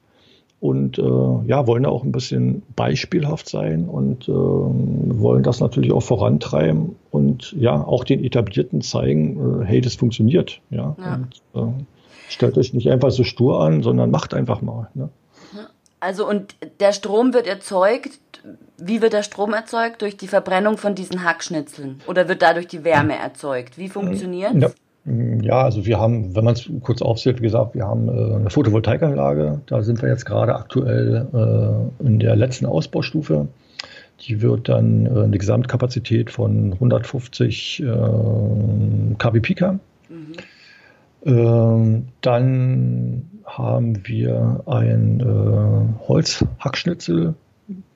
und 0.63 0.97
äh, 0.97 1.01
ja, 1.01 1.67
wollen 1.67 1.83
da 1.83 1.89
auch 1.89 2.05
ein 2.05 2.13
bisschen 2.13 2.63
beispielhaft 2.75 3.49
sein 3.49 3.89
und 3.89 4.29
äh, 4.29 4.31
wollen 4.31 5.43
das 5.43 5.59
natürlich 5.59 5.91
auch 5.91 6.03
vorantreiben 6.03 6.95
und 7.11 7.53
ja, 7.59 7.75
auch 7.75 8.05
den 8.05 8.23
Etablierten 8.23 8.81
zeigen, 8.81 9.61
äh, 9.61 9.65
hey, 9.65 9.81
das 9.81 9.95
funktioniert. 9.95 10.61
Ja, 10.69 10.95
ja. 10.97 11.15
Und, 11.15 11.41
äh, 11.61 11.83
stellt 12.29 12.57
euch 12.57 12.73
nicht 12.73 12.89
einfach 12.89 13.11
so 13.11 13.25
stur 13.25 13.59
an, 13.59 13.83
sondern 13.83 14.09
macht 14.09 14.33
einfach 14.33 14.61
mal. 14.61 14.89
Ne? 14.93 15.09
Also 16.03 16.27
und 16.27 16.55
der 16.81 16.91
Strom 16.91 17.33
wird 17.33 17.47
erzeugt. 17.47 18.19
Wie 18.77 19.01
wird 19.01 19.13
der 19.13 19.23
Strom 19.23 19.53
erzeugt? 19.53 20.01
Durch 20.01 20.17
die 20.17 20.27
Verbrennung 20.27 20.77
von 20.77 20.95
diesen 20.95 21.23
Hackschnitzeln? 21.23 22.01
Oder 22.07 22.27
wird 22.27 22.41
dadurch 22.41 22.67
die 22.67 22.83
Wärme 22.83 23.17
erzeugt? 23.17 23.77
Wie 23.77 23.87
funktioniert 23.87 24.53
ja. 24.53 24.69
ja, 25.41 25.61
also 25.61 25.85
wir 25.85 26.01
haben, 26.01 26.35
wenn 26.35 26.43
man 26.43 26.55
es 26.55 26.69
kurz 26.81 27.01
aufzählt, 27.01 27.39
wie 27.39 27.43
gesagt, 27.43 27.73
wir 27.73 27.85
haben 27.85 28.09
äh, 28.09 28.35
eine 28.35 28.49
Photovoltaikanlage. 28.49 29.61
Da 29.65 29.81
sind 29.81 30.01
wir 30.01 30.09
jetzt 30.09 30.25
gerade 30.25 30.55
aktuell 30.55 31.25
äh, 32.01 32.05
in 32.05 32.19
der 32.19 32.35
letzten 32.35 32.65
Ausbaustufe. 32.65 33.47
Die 34.27 34.41
wird 34.41 34.67
dann 34.67 35.05
äh, 35.05 35.23
eine 35.23 35.37
Gesamtkapazität 35.37 36.31
von 36.31 36.73
150 36.73 37.81
äh, 37.81 37.85
kW 39.17 39.39
Pika. 39.39 39.79
Mhm. 40.09 40.33
Ähm, 41.25 42.07
dann 42.19 43.29
haben 43.45 44.07
wir 44.07 44.63
ein 44.65 45.19
äh, 45.19 46.07
Holzhackschnitzel 46.07 47.35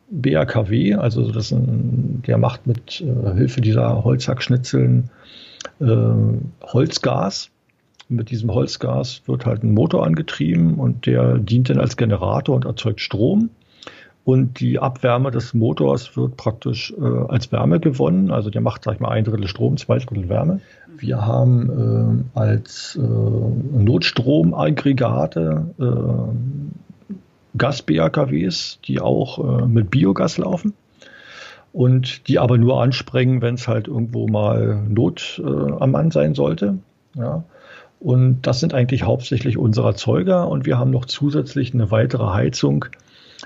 BAKW, 0.09 0.95
also 0.95 1.31
das 1.31 1.51
ein, 1.51 2.23
der 2.25 2.37
macht 2.37 2.65
mit 2.67 3.01
äh, 3.01 3.33
Hilfe 3.33 3.61
dieser 3.61 4.03
Holzhackschnitzeln 4.03 5.09
äh, 5.79 5.85
Holzgas. 6.63 7.49
Mit 8.09 8.29
diesem 8.29 8.53
Holzgas 8.53 9.21
wird 9.25 9.45
halt 9.45 9.63
ein 9.63 9.73
Motor 9.73 10.05
angetrieben 10.05 10.75
und 10.75 11.05
der 11.05 11.37
dient 11.39 11.69
dann 11.69 11.79
als 11.79 11.97
Generator 11.97 12.55
und 12.55 12.65
erzeugt 12.65 13.01
Strom. 13.01 13.49
Und 14.27 14.59
die 14.59 14.77
Abwärme 14.77 15.31
des 15.31 15.53
Motors 15.53 16.17
wird 16.17 16.35
praktisch 16.35 16.93
äh, 16.99 17.03
als 17.29 17.49
Wärme 17.53 17.79
gewonnen. 17.79 18.29
Also 18.29 18.49
der 18.49 18.59
macht, 18.59 18.83
sag 18.83 18.95
ich 18.95 18.99
mal, 18.99 19.07
ein 19.07 19.23
Drittel 19.23 19.47
Strom, 19.47 19.77
zwei 19.77 19.99
Drittel 19.99 20.27
Wärme. 20.27 20.59
Wir 20.97 21.25
haben 21.25 22.25
äh, 22.35 22.37
als 22.37 22.99
äh, 23.01 23.01
Notstromaggregate 23.01 25.67
äh, 25.79 25.83
Gas-BAKWs, 27.57 28.79
die 28.83 28.99
auch 28.99 29.61
äh, 29.61 29.65
mit 29.65 29.91
Biogas 29.91 30.37
laufen 30.37 30.73
und 31.71 32.27
die 32.27 32.37
aber 32.37 32.57
nur 32.57 32.81
anspringen, 32.81 33.41
wenn 33.41 33.55
es 33.55 33.69
halt 33.69 33.87
irgendwo 33.87 34.27
mal 34.27 34.83
Not 34.89 35.41
äh, 35.41 35.71
am 35.79 35.91
Mann 35.91 36.11
sein 36.11 36.35
sollte. 36.35 36.79
Ja. 37.15 37.45
Und 38.01 38.41
das 38.41 38.59
sind 38.59 38.73
eigentlich 38.73 39.03
hauptsächlich 39.03 39.57
unsere 39.57 39.87
Erzeuger 39.87 40.49
und 40.49 40.65
wir 40.65 40.77
haben 40.77 40.91
noch 40.91 41.05
zusätzlich 41.05 41.73
eine 41.73 41.91
weitere 41.91 42.33
Heizung, 42.33 42.87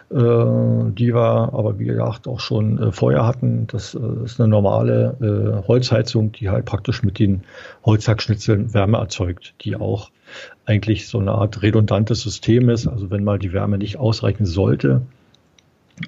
die 0.10 1.14
wir 1.14 1.54
aber 1.54 1.80
wie 1.80 1.86
gesagt 1.86 2.28
auch 2.28 2.40
schon 2.40 2.80
äh, 2.80 2.92
vorher 2.92 3.26
hatten. 3.26 3.68
Das 3.68 3.94
äh, 3.94 4.00
ist 4.24 4.40
eine 4.40 4.48
normale 4.48 5.18
äh, 5.22 5.68
Holzheizung, 5.68 6.32
die 6.32 6.50
halt 6.50 6.66
praktisch 6.66 7.04
mit 7.04 7.20
den 7.20 7.42
Holzhackschnitzeln 7.86 8.74
Wärme 8.74 8.98
erzeugt, 8.98 9.54
die 9.62 9.76
auch 9.76 10.12
eigentlich 10.66 11.08
so 11.08 11.20
eine 11.20 11.32
Art 11.32 11.62
redundantes 11.62 12.22
System 12.22 12.70
ist. 12.70 12.88
Also 12.88 13.10
wenn 13.10 13.24
mal 13.24 13.40
die 13.40 13.52
Wärme 13.54 13.78
nicht 13.78 13.98
ausreichen 13.98 14.46
sollte, 14.46 15.02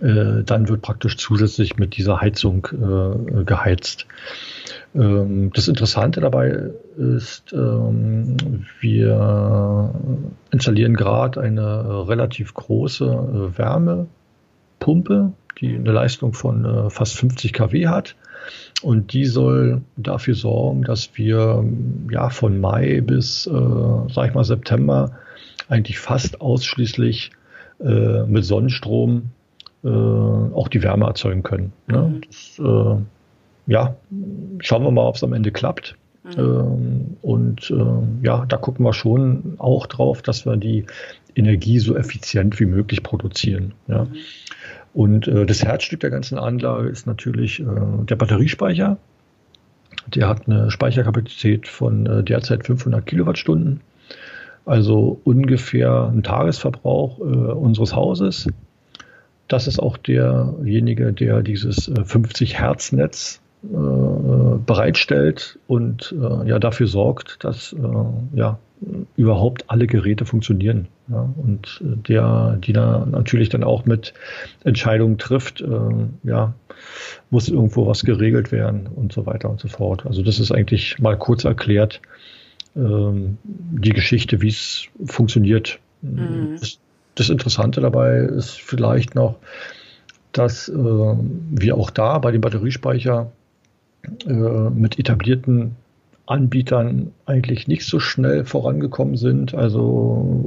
äh, 0.02 0.44
dann 0.44 0.70
wird 0.70 0.82
praktisch 0.82 1.18
zusätzlich 1.18 1.78
mit 1.78 1.98
dieser 1.98 2.22
Heizung 2.22 2.68
äh, 2.72 3.44
geheizt. 3.44 4.08
Ähm, 4.96 5.52
das 5.54 5.68
Interessante 5.68 6.22
dabei 6.22 6.72
ist, 6.98 7.54
ähm, 7.54 8.38
wir 8.80 9.94
installieren 10.52 10.96
gerade 10.96 11.42
eine 11.42 12.08
relativ 12.08 12.54
große 12.54 13.06
äh, 13.06 13.58
Wärmepumpe 13.58 14.08
Pumpe, 14.84 15.32
die 15.62 15.76
eine 15.76 15.92
Leistung 15.92 16.34
von 16.34 16.66
äh, 16.66 16.90
fast 16.90 17.16
50 17.16 17.54
kW 17.54 17.88
hat. 17.88 18.16
Und 18.82 19.14
die 19.14 19.26
soll 19.26 19.82
dafür 19.96 20.36
sorgen, 20.36 20.84
dass 20.84 21.12
wir 21.16 21.64
ja 22.12 22.30
von 22.30 22.60
Mai 22.60 23.00
bis, 23.00 23.48
äh, 23.48 23.52
sag 24.14 24.28
ich 24.28 24.34
mal, 24.34 24.44
September 24.44 25.18
eigentlich 25.70 26.00
fast 26.00 26.42
ausschließlich 26.42 27.32
äh, 27.80 28.26
mit 28.26 28.44
Sonnenstrom 28.44 29.32
äh, 29.84 29.88
auch 29.88 30.68
die 30.68 30.84
Wärme 30.84 31.06
erzeugen 31.06 31.44
können. 31.44 31.74
Ne? 31.88 32.02
Mhm. 32.02 32.22
Das, 32.22 32.60
äh, 32.60 33.72
ja, 33.72 33.96
schauen 34.60 34.84
wir 34.84 34.92
mal, 34.92 35.08
ob 35.08 35.16
es 35.16 35.24
am 35.24 35.34
Ende 35.34 35.52
klappt. 35.52 35.96
Mhm. 36.24 36.32
Ähm, 36.38 37.18
und 37.22 37.72
äh, 37.72 38.26
ja, 38.26 38.46
da 38.46 38.58
gucken 38.58 38.86
wir 38.86 38.94
schon 38.94 39.56
auch 39.58 39.88
drauf, 39.88 40.22
dass 40.22 40.46
wir 40.46 40.58
die 40.58 40.86
Energie 41.36 41.80
so 41.80 41.96
effizient 41.96 42.60
wie 42.60 42.66
möglich 42.66 43.04
produzieren. 43.04 43.74
Ja. 43.88 44.06
Mhm. 44.06 44.16
Und 44.94 45.28
äh, 45.28 45.46
das 45.46 45.64
Herzstück 45.64 46.02
der 46.02 46.12
ganzen 46.12 46.38
Anlage 46.38 46.88
ist 46.88 47.08
natürlich 47.08 47.60
äh, 47.60 47.66
der 48.04 48.16
Batteriespeicher. 48.16 48.98
Der 50.08 50.28
hat 50.28 50.48
eine 50.48 50.70
Speicherkapazität 50.70 51.68
von 51.68 52.26
derzeit 52.26 52.66
500 52.66 53.06
Kilowattstunden, 53.06 53.82
also 54.66 55.20
ungefähr 55.24 56.12
ein 56.14 56.24
Tagesverbrauch 56.24 57.20
äh, 57.20 57.24
unseres 57.24 57.96
Hauses. 57.96 58.48
Das 59.48 59.68
ist 59.68 59.80
auch 59.80 59.98
derjenige, 59.98 61.14
der 61.14 61.42
dieses 61.42 61.92
50 62.06 62.60
Hertz 62.60 62.92
Netz 62.92 63.42
äh, 63.64 64.58
bereitstellt 64.66 65.60
und 65.68 66.14
äh, 66.20 66.50
ja 66.50 66.60
dafür 66.60 66.88
sorgt, 66.88 67.44
dass 67.44 67.74
äh, 67.74 68.38
ja 68.38 68.60
überhaupt 69.16 69.70
alle 69.70 69.88
Geräte 69.88 70.26
funktionieren. 70.26 70.88
Ja, 71.10 71.30
und 71.38 71.82
der, 71.82 72.58
die 72.62 72.74
da 72.74 73.06
natürlich 73.06 73.50
dann 73.50 73.64
auch 73.64 73.86
mit 73.86 74.14
Entscheidungen 74.64 75.18
trifft, 75.18 75.62
äh, 75.62 75.68
ja, 76.24 76.54
muss 77.30 77.50
irgendwo 77.50 77.88
was 77.88 78.04
geregelt 78.04 78.52
werden 78.52 78.88
und 78.88 79.14
so 79.14 79.26
weiter 79.26 79.50
und 79.50 79.60
so 79.60 79.68
fort. 79.68 80.06
Also 80.06 80.22
das 80.22 80.40
ist 80.40 80.52
eigentlich 80.52 81.00
mal 81.00 81.18
kurz 81.18 81.44
erklärt 81.44 82.02
ähm, 82.76 83.38
die 83.44 83.94
Geschichte, 83.94 84.42
wie 84.42 84.50
es 84.50 84.88
funktioniert. 85.06 85.80
Mhm. 86.02 86.58
Das, 87.16 87.30
Interessante 87.30 87.82
dabei 87.82 88.18
ist 88.18 88.60
vielleicht 88.62 89.16
noch, 89.16 89.38
dass 90.32 90.68
äh, 90.68 90.74
wir 90.74 91.78
auch 91.78 91.90
da 91.90 92.18
bei 92.20 92.32
dem 92.32 92.42
Batteriespeicher 92.42 93.32
äh, 94.26 94.34
mit 94.34 95.00
etablierten 95.00 95.76
Anbietern 96.26 97.12
eigentlich 97.26 97.68
nicht 97.68 97.86
so 97.86 98.00
schnell 98.00 98.46
vorangekommen 98.46 99.18
sind. 99.18 99.54
Also 99.54 99.84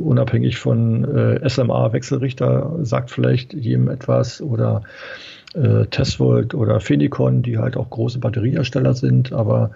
unabhängig 0.04 0.58
von 0.58 1.04
äh, 1.04 1.48
SMA 1.48 1.92
Wechselrichter 1.92 2.78
sagt 2.82 3.10
vielleicht 3.10 3.52
jedem 3.52 3.88
etwas 3.88 4.40
oder 4.40 4.82
äh, 5.54 5.86
Tesvolt 5.86 6.54
oder 6.54 6.80
Phenicon, 6.80 7.42
die 7.42 7.58
halt 7.58 7.76
auch 7.76 7.90
große 7.90 8.18
Batteriehersteller 8.18 8.94
sind. 8.94 9.32
Aber 9.32 9.70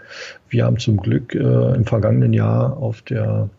wir 0.49 0.65
haben 0.65 0.79
zum 0.79 0.97
Glück 0.97 1.35
äh, 1.35 1.75
im 1.75 1.85
vergangenen 1.85 2.33
Jahr 2.33 2.79
auf 2.79 3.03
der 3.03 3.51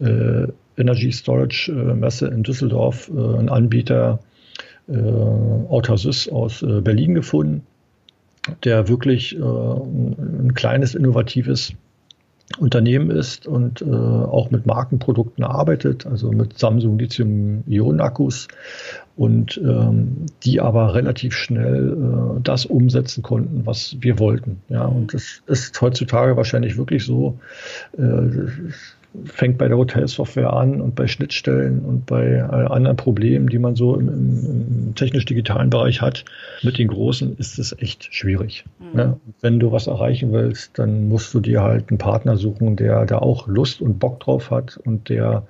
äh, 0.00 0.48
Energy 0.76 1.12
Storage 1.12 1.70
äh, 1.72 1.94
Messe 1.94 2.28
in 2.28 2.42
Düsseldorf 2.42 3.10
äh, 3.14 3.38
einen 3.38 3.48
Anbieter 3.48 4.18
äh, 4.88 4.94
Autasys 4.94 6.28
aus 6.28 6.62
äh, 6.62 6.80
Berlin 6.80 7.14
gefunden 7.14 7.66
der 8.62 8.88
wirklich 8.88 9.34
ein 9.38 10.52
kleines, 10.52 10.94
innovatives 10.94 11.72
Unternehmen 12.58 13.10
ist 13.10 13.46
und 13.46 13.80
äh, 13.80 13.86
auch 13.86 14.50
mit 14.50 14.66
Markenprodukten 14.66 15.44
arbeitet, 15.44 16.06
also 16.06 16.30
mit 16.30 16.58
Samsung 16.58 16.98
Lithium-Ionen-Akkus 16.98 18.48
und 19.16 19.56
ähm, 19.64 20.26
die 20.44 20.60
aber 20.60 20.94
relativ 20.94 21.34
schnell 21.34 22.36
äh, 22.36 22.40
das 22.42 22.66
umsetzen 22.66 23.22
konnten, 23.22 23.64
was 23.64 23.96
wir 24.00 24.18
wollten. 24.18 24.60
Ja, 24.68 24.84
und 24.84 25.14
das 25.14 25.42
ist 25.46 25.80
heutzutage 25.80 26.36
wahrscheinlich 26.36 26.76
wirklich 26.76 27.04
so. 27.04 27.38
Äh, 27.96 28.72
fängt 29.24 29.58
bei 29.58 29.68
der 29.68 29.76
Hotelsoftware 29.76 30.52
an 30.52 30.80
und 30.80 30.94
bei 30.94 31.06
Schnittstellen 31.06 31.80
und 31.80 32.06
bei 32.06 32.42
anderen 32.42 32.96
Problemen, 32.96 33.48
die 33.48 33.58
man 33.58 33.76
so 33.76 33.96
im, 33.96 34.08
im, 34.08 34.86
im 34.86 34.94
technisch-digitalen 34.94 35.70
Bereich 35.70 36.00
hat, 36.00 36.24
mit 36.62 36.78
den 36.78 36.88
Großen 36.88 37.36
ist 37.36 37.58
es 37.58 37.76
echt 37.78 38.12
schwierig. 38.12 38.64
Mhm. 38.78 38.96
Ne? 38.96 39.20
Wenn 39.40 39.60
du 39.60 39.72
was 39.72 39.86
erreichen 39.86 40.32
willst, 40.32 40.78
dann 40.78 41.08
musst 41.08 41.32
du 41.32 41.40
dir 41.40 41.62
halt 41.62 41.90
einen 41.90 41.98
Partner 41.98 42.36
suchen, 42.36 42.76
der 42.76 43.06
da 43.06 43.18
auch 43.18 43.46
Lust 43.46 43.80
und 43.80 43.98
Bock 43.98 44.20
drauf 44.20 44.50
hat 44.50 44.78
und 44.84 45.08
der 45.08 45.44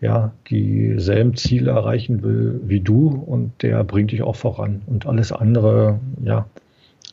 ja 0.00 0.32
dieselben 0.50 1.36
Ziele 1.36 1.70
erreichen 1.70 2.22
will 2.22 2.60
wie 2.64 2.80
du 2.80 3.08
und 3.08 3.62
der 3.62 3.82
bringt 3.84 4.12
dich 4.12 4.22
auch 4.22 4.36
voran. 4.36 4.82
Und 4.86 5.06
alles 5.06 5.32
andere, 5.32 6.00
ja, 6.22 6.46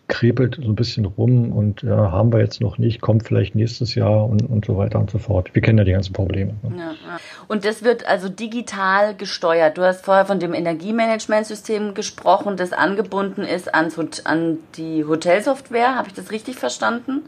krepelt 0.07 0.59
so 0.61 0.69
ein 0.69 0.75
bisschen 0.75 1.05
rum 1.05 1.51
und 1.51 1.81
ja, 1.81 2.11
haben 2.11 2.33
wir 2.33 2.39
jetzt 2.39 2.59
noch 2.61 2.77
nicht, 2.77 3.01
kommt 3.01 3.25
vielleicht 3.25 3.55
nächstes 3.55 3.95
Jahr 3.95 4.25
und, 4.25 4.41
und 4.43 4.65
so 4.65 4.77
weiter 4.77 4.99
und 4.99 5.09
so 5.09 5.17
fort. 5.17 5.49
Wir 5.53 5.61
kennen 5.61 5.77
ja 5.77 5.85
die 5.85 5.93
ganzen 5.93 6.13
Probleme. 6.13 6.53
Ne? 6.61 6.75
Ja, 6.77 6.91
ja. 6.91 7.19
Und 7.47 7.63
das 7.65 7.83
wird 7.83 8.05
also 8.07 8.27
digital 8.27 9.15
gesteuert. 9.15 9.77
Du 9.77 9.83
hast 9.83 10.03
vorher 10.03 10.25
von 10.25 10.39
dem 10.39 10.53
Energiemanagementsystem 10.53 11.93
gesprochen, 11.93 12.57
das 12.57 12.73
angebunden 12.73 13.41
ist 13.43 13.73
an, 13.73 13.89
an 14.25 14.57
die 14.75 15.05
Hotelsoftware. 15.05 15.95
Habe 15.95 16.09
ich 16.09 16.13
das 16.13 16.31
richtig 16.31 16.57
verstanden? 16.57 17.21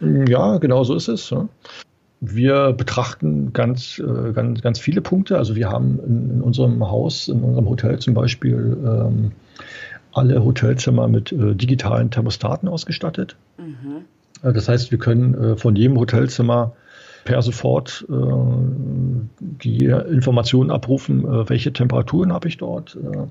Ja, 0.00 0.58
genau 0.58 0.84
so 0.84 0.94
ist 0.94 1.08
es. 1.08 1.30
Ja. 1.30 1.48
Wir 2.20 2.72
betrachten 2.72 3.52
ganz, 3.52 4.00
äh, 4.00 4.32
ganz, 4.32 4.60
ganz 4.60 4.78
viele 4.78 5.00
Punkte. 5.00 5.38
Also 5.38 5.56
wir 5.56 5.70
haben 5.70 5.98
in, 6.04 6.30
in 6.30 6.42
unserem 6.42 6.88
Haus, 6.88 7.28
in 7.28 7.42
unserem 7.42 7.68
Hotel 7.68 7.98
zum 8.00 8.14
Beispiel 8.14 8.76
ähm, 8.84 9.32
alle 10.18 10.44
Hotelzimmer 10.44 11.08
mit 11.08 11.32
äh, 11.32 11.54
digitalen 11.54 12.10
Thermostaten 12.10 12.68
ausgestattet. 12.68 13.36
Mhm. 13.58 14.04
Äh, 14.42 14.52
das 14.52 14.68
heißt, 14.68 14.90
wir 14.90 14.98
können 14.98 15.34
äh, 15.34 15.56
von 15.56 15.76
jedem 15.76 15.98
Hotelzimmer 15.98 16.72
per 17.24 17.42
sofort 17.42 18.06
äh, 18.08 18.14
die 19.38 19.84
Informationen 19.84 20.70
abrufen, 20.70 21.24
äh, 21.24 21.48
welche 21.48 21.72
Temperaturen 21.72 22.32
habe 22.32 22.48
ich 22.48 22.56
dort. 22.56 22.96
Äh, 22.96 23.26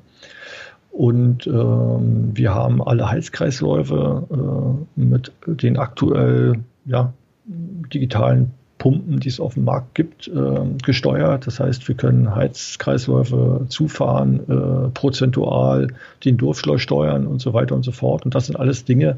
und 0.91 1.45
ähm, 1.45 2.31
wir 2.33 2.55
haben 2.55 2.81
alle 2.81 3.09
Heizkreisläufe 3.09 4.85
mit 4.95 5.31
den 5.45 5.77
aktuell 5.77 6.55
ja, 6.85 7.13
digitalen 7.45 8.53
Pumpen, 8.77 9.19
die 9.19 9.29
es 9.29 9.39
auf 9.39 9.55
dem 9.55 9.65
Markt 9.65 9.95
gibt, 9.95 10.27
äh, 10.27 10.59
gesteuert. 10.83 11.47
Das 11.47 11.59
heißt, 11.59 11.87
wir 11.87 11.95
können 11.95 12.35
Heizkreisläufe 12.35 13.65
zufahren, 13.69 14.39
äh, 14.49 14.89
prozentual 14.89 15.87
den 16.23 16.37
Durchschleus 16.37 16.81
steuern 16.81 17.25
und 17.27 17.41
so 17.41 17.53
weiter 17.53 17.75
und 17.75 17.83
so 17.83 17.91
fort. 17.91 18.25
Und 18.25 18.35
das 18.35 18.47
sind 18.47 18.55
alles 18.59 18.85
Dinge, 18.85 19.17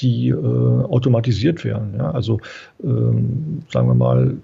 die 0.00 0.28
äh, 0.28 0.34
automatisiert 0.34 1.64
werden. 1.64 1.94
Ja? 1.98 2.10
Also 2.12 2.40
ähm, 2.82 3.62
sagen 3.70 3.88
wir 3.88 3.94
mal, 3.94 4.36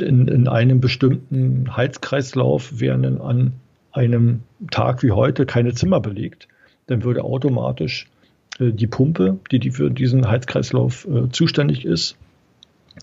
in, 0.00 0.28
in 0.28 0.48
einem 0.48 0.80
bestimmten 0.80 1.76
Heizkreislauf 1.76 2.80
werden 2.80 3.20
an 3.20 3.52
einem 3.92 4.40
Tag 4.70 5.02
wie 5.02 5.12
heute 5.12 5.46
keine 5.46 5.74
Zimmer 5.74 6.00
belegt, 6.00 6.48
dann 6.86 7.04
würde 7.04 7.24
automatisch 7.24 8.08
äh, 8.58 8.72
die 8.72 8.86
Pumpe, 8.86 9.38
die, 9.50 9.58
die 9.58 9.70
für 9.70 9.90
diesen 9.90 10.28
Heizkreislauf 10.28 11.06
äh, 11.06 11.28
zuständig 11.30 11.84
ist, 11.84 12.16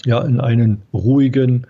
ja, 0.06 0.22
in 0.22 0.40
einen 0.40 0.82
ruhigen 0.94 1.68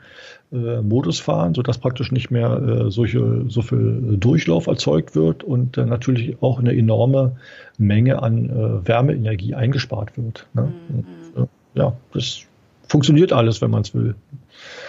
äh, 0.51 0.81
Modus 0.81 1.19
fahren, 1.19 1.53
sodass 1.53 1.77
praktisch 1.77 2.11
nicht 2.11 2.31
mehr 2.31 2.51
äh, 2.51 2.91
solche, 2.91 3.45
so 3.49 3.61
viel 3.61 4.17
Durchlauf 4.17 4.67
erzeugt 4.67 5.15
wird 5.15 5.43
und 5.43 5.77
äh, 5.77 5.85
natürlich 5.85 6.41
auch 6.41 6.59
eine 6.59 6.75
enorme 6.75 7.37
Menge 7.77 8.21
an 8.21 8.49
äh, 8.49 8.87
Wärmeenergie 8.87 9.53
eingespart 9.53 10.17
wird. 10.17 10.47
Ne? 10.53 10.73
Mhm. 10.89 11.05
Und, 11.35 11.43
äh, 11.43 11.47
ja, 11.75 11.93
das 12.13 12.41
funktioniert 12.87 13.31
alles, 13.31 13.61
wenn 13.61 13.71
man 13.71 13.81
es 13.81 13.93
will. 13.93 14.15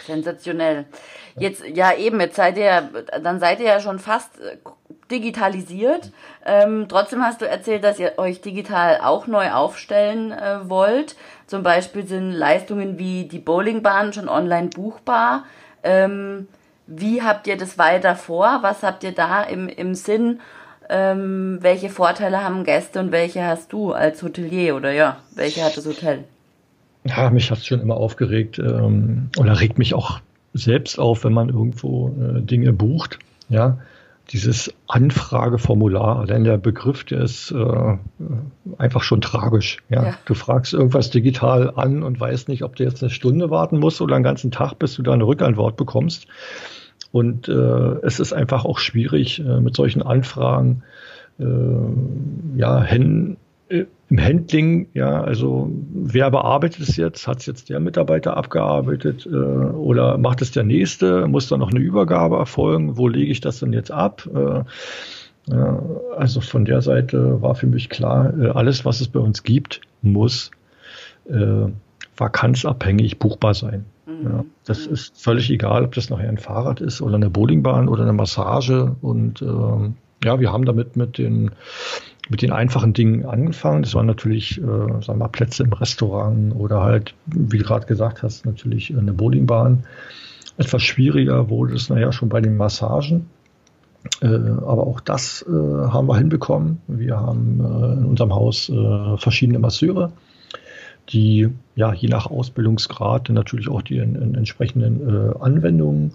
Sensationell. 0.07 0.87
Jetzt, 1.39 1.63
ja 1.67 1.95
eben, 1.95 2.21
jetzt 2.21 2.37
seid 2.37 2.57
ihr, 2.59 2.89
dann 3.23 3.39
seid 3.39 3.61
ihr 3.61 3.67
ja 3.67 3.81
schon 3.81 3.99
fast 3.99 4.41
äh, 4.41 4.57
digitalisiert. 5.11 6.13
Ähm, 6.45 6.87
trotzdem 6.89 7.23
hast 7.23 7.41
du 7.41 7.47
erzählt, 7.47 7.85
dass 7.85 7.99
ihr 7.99 8.15
euch 8.17 8.41
digital 8.41 9.01
auch 9.03 9.27
neu 9.27 9.51
aufstellen 9.51 10.33
äh, 10.33 10.69
wollt. 10.69 11.17
Zum 11.51 11.65
Beispiel 11.65 12.07
sind 12.07 12.31
Leistungen 12.31 12.97
wie 12.97 13.25
die 13.25 13.41
Bowlingbahn 13.41 14.13
schon 14.13 14.29
online 14.29 14.69
buchbar. 14.69 15.47
Ähm, 15.83 16.47
wie 16.87 17.23
habt 17.23 17.49
ihr 17.49 17.57
das 17.57 17.77
weiter 17.77 18.15
vor? 18.15 18.61
Was 18.61 18.85
habt 18.85 19.03
ihr 19.03 19.11
da 19.11 19.43
im, 19.43 19.69
im 19.69 19.97
Sinn? 19.97 20.39
Ähm, 20.89 21.59
welche 21.61 21.89
Vorteile 21.89 22.45
haben 22.45 22.63
Gäste 22.63 23.01
und 23.01 23.11
welche 23.11 23.45
hast 23.45 23.73
du 23.73 23.93
als 23.93 24.23
Hotelier 24.23 24.77
oder 24.77 24.93
ja, 24.93 25.17
welche 25.35 25.65
hat 25.65 25.77
das 25.77 25.87
Hotel? 25.87 26.23
Ja, 27.03 27.29
mich 27.31 27.51
hat 27.51 27.59
es 27.59 27.67
schon 27.67 27.81
immer 27.81 27.97
aufgeregt 27.97 28.61
ähm, 28.61 29.31
oder 29.37 29.59
regt 29.59 29.77
mich 29.77 29.93
auch 29.93 30.21
selbst 30.55 31.01
auf, 31.01 31.25
wenn 31.25 31.33
man 31.33 31.49
irgendwo 31.49 32.11
äh, 32.11 32.43
Dinge 32.43 32.73
bucht. 32.73 33.19
Ja, 33.49 33.79
dieses 34.31 34.73
Anfrageformular, 34.87 36.21
allein 36.21 36.45
der 36.45 36.57
Begriff, 36.57 37.05
der 37.05 37.23
ist 37.23 37.51
äh, 37.51 37.97
einfach 38.79 39.03
schon 39.03 39.21
tragisch. 39.21 39.79
Ja? 39.89 40.05
ja? 40.05 40.15
Du 40.25 40.35
fragst 40.35 40.73
irgendwas 40.73 41.11
digital 41.11 41.73
an 41.75 42.03
und 42.03 42.21
weißt 42.21 42.49
nicht, 42.49 42.63
ob 42.63 42.77
du 42.77 42.85
jetzt 42.85 43.03
eine 43.03 43.11
Stunde 43.11 43.51
warten 43.51 43.79
musst 43.79 44.01
oder 44.01 44.15
einen 44.15 44.25
ganzen 44.25 44.53
Tag, 44.53 44.79
bis 44.79 44.95
du 44.95 45.03
da 45.03 45.13
eine 45.13 45.27
Rückantwort 45.27 45.77
bekommst. 45.77 46.27
Und 47.13 47.49
äh, 47.49 47.53
es 47.53 48.21
ist 48.21 48.33
einfach 48.33 48.65
auch 48.65 48.79
schwierig, 48.79 49.41
äh, 49.41 49.61
mit 49.61 49.75
solchen 49.75 50.03
Anfragen 50.03 50.85
äh, 51.41 51.45
ja, 52.57 52.85
äh, 52.85 53.37
im 53.71 54.19
Handling, 54.21 54.89
ja, 54.95 55.23
also 55.23 55.71
wer 55.93 56.31
bearbeitet 56.31 56.89
es 56.89 56.97
jetzt? 56.97 57.29
Hat 57.29 57.39
es 57.39 57.47
jetzt 57.47 57.69
der 57.69 57.79
Mitarbeiter 57.79 58.37
abgearbeitet 58.37 59.27
äh, 59.27 59.31
oder 59.31 60.19
macht 60.19 60.43
es 60.43 60.51
der 60.51 60.65
nächste? 60.65 61.29
Muss 61.29 61.49
da 61.49 61.57
noch 61.57 61.71
eine 61.71 61.79
Übergabe 61.79 62.37
erfolgen? 62.37 62.97
Wo 62.97 63.07
lege 63.07 63.31
ich 63.31 63.41
das 63.41 63.61
denn 63.61 63.73
jetzt 63.73 63.93
ab? 63.93 64.29
Äh, 64.35 64.65
ja, 65.53 65.83
also 66.17 66.41
von 66.41 66.65
der 66.65 66.83
Seite 66.83 67.41
war 67.41 67.55
für 67.55 67.67
mich 67.67 67.89
klar, 67.89 68.35
äh, 68.39 68.49
alles, 68.49 68.85
was 68.85 69.01
es 69.01 69.09
bei 69.09 69.21
uns 69.21 69.45
gibt, 69.45 69.81
muss 70.03 70.51
äh, 71.29 71.67
vakanzabhängig 72.17 73.19
buchbar 73.19 73.55
sein. 73.55 73.85
Mhm. 74.07 74.25
Ja, 74.25 74.45
das 74.65 74.87
ist 74.87 75.23
völlig 75.23 75.49
egal, 75.51 75.85
ob 75.85 75.95
das 75.95 76.11
nachher 76.11 76.29
ein 76.29 76.39
Fahrrad 76.39 76.81
ist 76.81 77.01
oder 77.01 77.15
eine 77.15 77.31
Bowlingbahn 77.31 77.89
oder 77.89 78.03
eine 78.03 78.13
Massage. 78.13 78.97
Und 79.01 79.43
ähm, 79.43 79.95
ja, 80.25 80.41
wir 80.41 80.53
haben 80.53 80.65
damit 80.65 80.97
mit 80.97 81.19
den 81.19 81.53
mit 82.31 82.43
den 82.43 82.53
einfachen 82.53 82.95
Dingen 82.95 83.27
angefangen. 83.27 83.83
Das 83.83 83.95
waren 83.95 84.07
natürlich, 84.07 84.59
äh, 84.59 84.63
sagen 84.63 85.07
wir 85.07 85.15
mal, 85.17 85.29
Plätze 85.29 85.65
im 85.65 85.73
Restaurant 85.73 86.55
oder 86.55 86.81
halt, 86.81 87.15
wie 87.27 87.59
du 87.59 87.65
gerade 87.65 87.87
gesagt 87.87 88.23
hast, 88.23 88.47
natürlich 88.47 88.97
eine 88.97 89.13
Bowlingbahn. 89.13 89.85
Etwas 90.57 90.83
schwieriger 90.83 91.51
wurde 91.51 91.75
es 91.75 91.91
nachher 91.91 92.13
schon 92.13 92.29
bei 92.29 92.41
den 92.41 92.57
Massagen. 92.57 93.27
Äh, 94.23 94.27
aber 94.29 94.87
auch 94.87 95.01
das 95.01 95.45
äh, 95.49 95.53
haben 95.53 96.07
wir 96.07 96.17
hinbekommen. 96.17 96.81
Wir 96.87 97.19
haben 97.19 97.61
äh, 97.61 97.99
in 97.99 98.05
unserem 98.05 98.33
Haus 98.33 98.69
äh, 98.69 99.17
verschiedene 99.19 99.59
Masseure, 99.59 100.13
die 101.11 101.49
ja 101.75 101.93
je 101.93 102.09
nach 102.09 102.31
Ausbildungsgrad 102.31 103.29
natürlich 103.31 103.69
auch 103.69 103.83
die 103.83 103.99
in, 103.99 104.15
in 104.15 104.37
entsprechenden 104.37 105.01
äh, 105.01 105.35
Anwendungen 105.41 106.13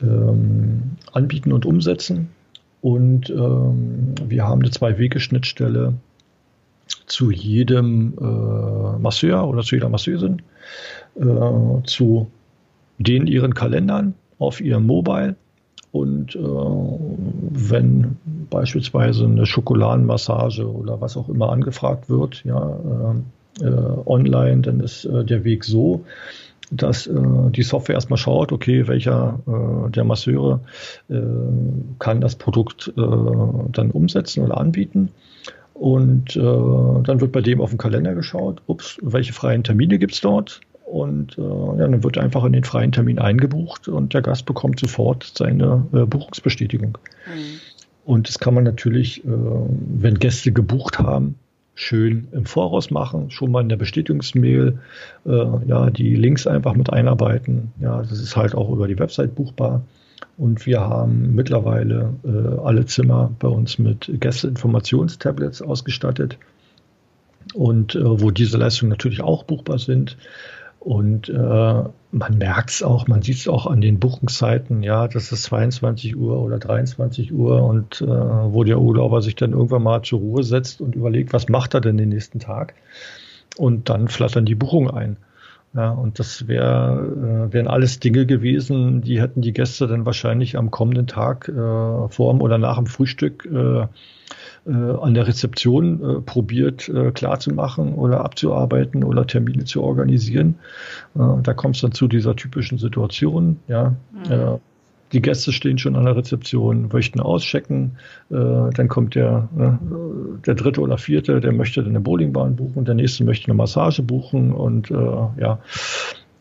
ähm, 0.00 0.92
anbieten 1.12 1.52
und 1.52 1.66
umsetzen. 1.66 2.30
Und 2.82 3.30
ähm, 3.30 4.14
wir 4.26 4.44
haben 4.44 4.60
eine 4.60 4.70
Zwei-Wege-Schnittstelle 4.70 5.94
zu 7.06 7.30
jedem 7.30 8.14
äh, 8.20 8.98
Masseur 8.98 9.46
oder 9.48 9.62
zu 9.62 9.76
jeder 9.76 9.88
Masseusin, 9.88 10.42
äh, 11.14 11.82
zu 11.84 12.26
den 12.98 13.26
ihren 13.26 13.54
Kalendern 13.54 14.14
auf 14.38 14.60
ihrem 14.60 14.86
Mobile. 14.86 15.36
Und 15.92 16.34
äh, 16.34 16.40
wenn 16.40 18.16
beispielsweise 18.50 19.26
eine 19.26 19.46
Schokoladenmassage 19.46 20.66
oder 20.66 21.00
was 21.00 21.16
auch 21.16 21.28
immer 21.28 21.50
angefragt 21.50 22.08
wird, 22.08 22.42
ja, 22.44 22.78
äh, 23.60 23.64
äh, 23.64 24.06
online, 24.06 24.62
dann 24.62 24.80
ist 24.80 25.04
äh, 25.04 25.24
der 25.24 25.44
Weg 25.44 25.64
so, 25.64 26.04
dass 26.72 27.06
äh, 27.06 27.12
die 27.50 27.62
Software 27.62 27.94
erstmal 27.94 28.16
schaut, 28.16 28.50
okay, 28.50 28.88
welcher 28.88 29.38
äh, 29.46 29.90
der 29.90 30.04
Masseure 30.04 30.60
äh, 31.10 31.20
kann 31.98 32.20
das 32.20 32.36
Produkt 32.36 32.92
äh, 32.96 33.00
dann 33.72 33.90
umsetzen 33.92 34.42
oder 34.44 34.58
anbieten. 34.58 35.10
Und 35.74 36.36
äh, 36.36 36.40
dann 36.40 37.20
wird 37.20 37.32
bei 37.32 37.40
dem 37.40 37.60
auf 37.60 37.70
den 37.70 37.78
Kalender 37.78 38.14
geschaut, 38.14 38.62
ups, 38.66 38.98
welche 39.02 39.32
freien 39.32 39.64
Termine 39.64 39.98
gibt's 39.98 40.20
dort? 40.20 40.60
Und 40.84 41.38
äh, 41.38 41.42
ja, 41.42 41.88
dann 41.88 42.02
wird 42.02 42.18
einfach 42.18 42.44
in 42.44 42.52
den 42.52 42.64
freien 42.64 42.92
Termin 42.92 43.18
eingebucht 43.18 43.88
und 43.88 44.14
der 44.14 44.22
Gast 44.22 44.46
bekommt 44.46 44.80
sofort 44.80 45.32
seine 45.36 45.86
Buchungsbestätigung. 45.90 46.98
Mhm. 47.26 47.60
Und 48.04 48.28
das 48.28 48.38
kann 48.38 48.54
man 48.54 48.64
natürlich, 48.64 49.22
wenn 49.24 50.18
Gäste 50.18 50.50
gebucht 50.50 50.98
haben, 50.98 51.36
schön 51.74 52.28
im 52.32 52.44
Voraus 52.44 52.90
machen, 52.90 53.30
schon 53.30 53.50
mal 53.50 53.62
in 53.62 53.68
der 53.68 53.76
Bestätigungsmail, 53.76 54.78
äh, 55.24 55.66
ja, 55.66 55.90
die 55.90 56.14
Links 56.14 56.46
einfach 56.46 56.74
mit 56.74 56.92
einarbeiten. 56.92 57.72
Ja, 57.80 58.02
das 58.02 58.20
ist 58.20 58.36
halt 58.36 58.54
auch 58.54 58.70
über 58.70 58.88
die 58.88 58.98
Website 58.98 59.34
buchbar. 59.34 59.82
Und 60.36 60.66
wir 60.66 60.80
haben 60.80 61.34
mittlerweile 61.34 62.14
äh, 62.24 62.60
alle 62.64 62.86
Zimmer 62.86 63.30
bei 63.38 63.48
uns 63.48 63.78
mit 63.78 64.10
Gästeinformationstablets 64.12 65.62
ausgestattet. 65.62 66.38
Und 67.54 67.94
äh, 67.94 68.20
wo 68.20 68.30
diese 68.30 68.56
Leistungen 68.56 68.90
natürlich 68.90 69.22
auch 69.22 69.44
buchbar 69.44 69.78
sind. 69.78 70.16
Und 70.84 71.28
äh, 71.28 71.32
man 72.10 72.38
merkt 72.38 72.70
es 72.70 72.82
auch, 72.82 73.06
man 73.06 73.22
sieht 73.22 73.36
es 73.36 73.46
auch 73.46 73.66
an 73.66 73.80
den 73.80 74.00
Buchungszeiten, 74.00 74.82
ja, 74.82 75.06
das 75.06 75.30
ist 75.30 75.44
22 75.44 76.16
Uhr 76.16 76.42
oder 76.42 76.58
23 76.58 77.32
Uhr 77.32 77.62
und 77.62 78.00
äh, 78.00 78.06
wo 78.06 78.64
der 78.64 78.80
Urlauber 78.80 79.22
sich 79.22 79.36
dann 79.36 79.52
irgendwann 79.52 79.84
mal 79.84 80.02
zur 80.02 80.18
Ruhe 80.18 80.42
setzt 80.42 80.80
und 80.80 80.96
überlegt, 80.96 81.32
was 81.32 81.48
macht 81.48 81.74
er 81.74 81.80
denn 81.80 81.98
den 81.98 82.08
nächsten 82.08 82.40
Tag? 82.40 82.74
Und 83.56 83.90
dann 83.90 84.08
flattern 84.08 84.44
die 84.44 84.56
Buchungen 84.56 84.90
ein. 84.90 85.16
Ja, 85.74 85.90
und 85.90 86.18
das 86.18 86.48
wär, 86.48 87.00
äh, 87.00 87.52
wären 87.52 87.68
alles 87.68 88.00
Dinge 88.00 88.26
gewesen, 88.26 89.02
die 89.02 89.20
hätten 89.20 89.40
die 89.40 89.52
Gäste 89.52 89.86
dann 89.86 90.04
wahrscheinlich 90.04 90.58
am 90.58 90.72
kommenden 90.72 91.06
Tag 91.06 91.48
äh, 91.48 91.52
vor 91.52 92.40
oder 92.40 92.58
nach 92.58 92.76
dem 92.76 92.86
Frühstück 92.86 93.46
äh, 93.46 93.86
äh, 94.66 94.70
an 94.70 95.14
der 95.14 95.26
Rezeption 95.26 96.00
äh, 96.02 96.20
probiert 96.20 96.88
äh, 96.88 97.10
klarzumachen 97.10 97.94
oder 97.94 98.24
abzuarbeiten 98.24 99.02
oder 99.02 99.26
Termine 99.26 99.64
zu 99.64 99.82
organisieren. 99.82 100.56
Äh, 101.14 101.42
da 101.42 101.54
kommt 101.54 101.76
es 101.76 101.82
dann 101.82 101.92
zu 101.92 102.08
dieser 102.08 102.36
typischen 102.36 102.78
Situation. 102.78 103.58
Ja, 103.68 103.94
mhm. 104.12 104.32
Äh, 104.32 104.58
die 105.12 105.20
Gäste 105.20 105.52
stehen 105.52 105.76
schon 105.76 105.94
an 105.96 106.06
der 106.06 106.16
Rezeption, 106.16 106.88
möchten 106.90 107.20
auschecken. 107.20 107.98
Äh, 108.30 108.34
dann 108.34 108.88
kommt 108.88 109.14
der, 109.14 109.48
der 110.46 110.54
dritte 110.54 110.80
oder 110.80 110.96
vierte, 110.96 111.40
der 111.40 111.52
möchte 111.52 111.84
eine 111.84 112.00
Bowlingbahn 112.00 112.56
buchen, 112.56 112.86
der 112.86 112.94
nächste 112.94 113.24
möchte 113.24 113.48
eine 113.48 113.54
Massage 113.54 114.02
buchen 114.02 114.52
und 114.52 114.88
ja, 114.88 115.58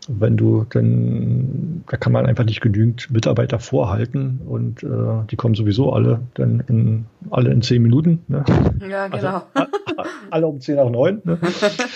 wenn 0.07 0.35
du 0.35 0.65
dann, 0.69 1.83
da 1.87 1.97
kann 1.97 2.11
man 2.11 2.25
einfach 2.25 2.43
nicht 2.43 2.61
genügend 2.61 3.11
Mitarbeiter 3.11 3.59
vorhalten 3.59 4.41
und 4.45 4.83
äh, 4.83 4.87
die 5.29 5.35
kommen 5.35 5.53
sowieso 5.53 5.93
alle 5.93 6.21
dann 6.33 6.63
in, 6.67 7.05
alle 7.29 7.51
in 7.51 7.61
zehn 7.61 7.81
Minuten. 7.83 8.23
Ne? 8.27 8.43
Ja, 8.89 9.05
also 9.05 9.17
genau. 9.17 9.43
Also, 9.53 9.71
alle 10.31 10.47
um 10.47 10.59
zehn 10.59 10.77
nach 10.77 10.89
neun. 10.89 11.21
Ne? 11.23 11.37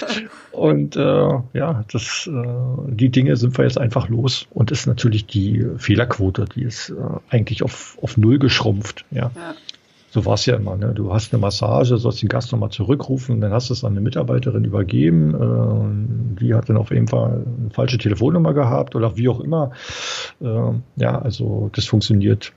und 0.51 0.95
äh, 0.95 1.29
ja, 1.53 1.83
das, 1.91 2.29
äh, 2.31 2.91
die 2.91 3.09
Dinge 3.09 3.35
sind 3.37 3.57
wir 3.57 3.65
jetzt 3.65 3.79
einfach 3.79 4.07
los 4.09 4.47
und 4.51 4.71
ist 4.71 4.85
natürlich 4.85 5.25
die 5.25 5.65
Fehlerquote, 5.77 6.45
die 6.45 6.63
ist 6.63 6.89
äh, 6.89 6.93
eigentlich 7.29 7.63
auf, 7.63 7.97
auf 8.01 8.17
null 8.17 8.37
geschrumpft. 8.37 9.05
Ja. 9.09 9.31
ja 9.35 9.55
so 10.15 10.25
war 10.25 10.35
es 10.35 10.45
ja 10.45 10.55
immer. 10.55 10.77
Ne? 10.77 10.93
Du 10.93 11.13
hast 11.13 11.33
eine 11.33 11.41
Massage, 11.41 11.97
sollst 11.97 12.21
den 12.21 12.29
Gast 12.29 12.53
nochmal 12.53 12.69
zurückrufen, 12.69 13.41
dann 13.41 13.51
hast 13.51 13.69
du 13.69 13.73
es 13.73 13.83
an 13.83 13.91
eine 13.91 13.99
Mitarbeiterin 13.99 14.63
übergeben. 14.63 15.35
Äh, 15.35 16.39
die 16.39 16.53
hat 16.53 16.69
dann 16.69 16.77
auf 16.77 16.91
jeden 16.91 17.09
Fall 17.09 17.43
eine 17.45 17.69
falsche 17.71 17.97
Telefonnummer 17.97 18.53
gehabt 18.53 18.95
oder 18.95 19.17
wie 19.17 19.27
auch 19.27 19.41
immer. 19.41 19.71
Äh, 20.41 20.71
ja, 20.95 21.19
also 21.19 21.69
das 21.73 21.83
funktioniert 21.83 22.53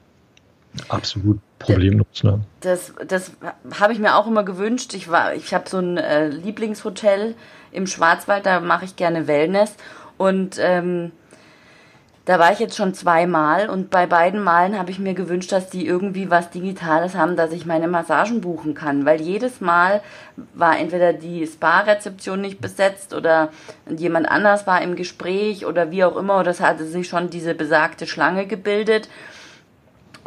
absolut 0.89 1.41
problemlos. 1.59 2.23
Ne? 2.23 2.43
Das, 2.61 2.95
das 3.09 3.33
habe 3.81 3.93
ich 3.93 3.99
mir 3.99 4.15
auch 4.15 4.29
immer 4.29 4.45
gewünscht. 4.45 4.95
Ich 4.95 5.09
ich 5.35 5.53
habe 5.53 5.69
so 5.69 5.79
ein 5.79 5.97
äh, 5.97 6.29
Lieblingshotel 6.29 7.35
im 7.73 7.89
Schwarzwald, 7.89 8.47
da 8.47 8.61
mache 8.61 8.85
ich 8.85 8.95
gerne 8.95 9.27
Wellness 9.27 9.75
und 10.17 10.59
ähm, 10.61 11.11
da 12.29 12.39
war 12.39 12.53
ich 12.53 12.59
jetzt 12.59 12.77
schon 12.77 12.93
zweimal 12.93 13.71
und 13.71 13.89
bei 13.89 14.05
beiden 14.05 14.43
Malen 14.43 14.79
habe 14.79 14.91
ich 14.91 14.99
mir 14.99 15.15
gewünscht, 15.15 15.51
dass 15.51 15.71
die 15.71 15.87
irgendwie 15.87 16.29
was 16.29 16.51
Digitales 16.51 17.15
haben, 17.15 17.37
dass 17.37 17.53
ich 17.53 17.65
meine 17.65 17.89
Massagen 17.89 18.43
buchen 18.43 18.75
kann. 18.75 19.07
Weil 19.07 19.23
jedes 19.23 19.63
Mal 19.63 20.03
war 20.53 20.79
entweder 20.79 21.15
die 21.15 21.47
Spa-Rezeption 21.47 22.43
nicht 22.43 22.61
besetzt 22.61 23.15
oder 23.15 23.49
jemand 23.89 24.29
anders 24.29 24.67
war 24.67 24.83
im 24.83 24.95
Gespräch 24.95 25.65
oder 25.65 25.91
wie 25.91 26.05
auch 26.05 26.17
immer, 26.17 26.39
oder 26.39 26.51
es 26.51 26.61
hatte 26.61 26.85
sich 26.85 27.09
schon 27.09 27.31
diese 27.31 27.55
besagte 27.55 28.07
Schlange 28.07 28.47
gebildet. 28.47 29.09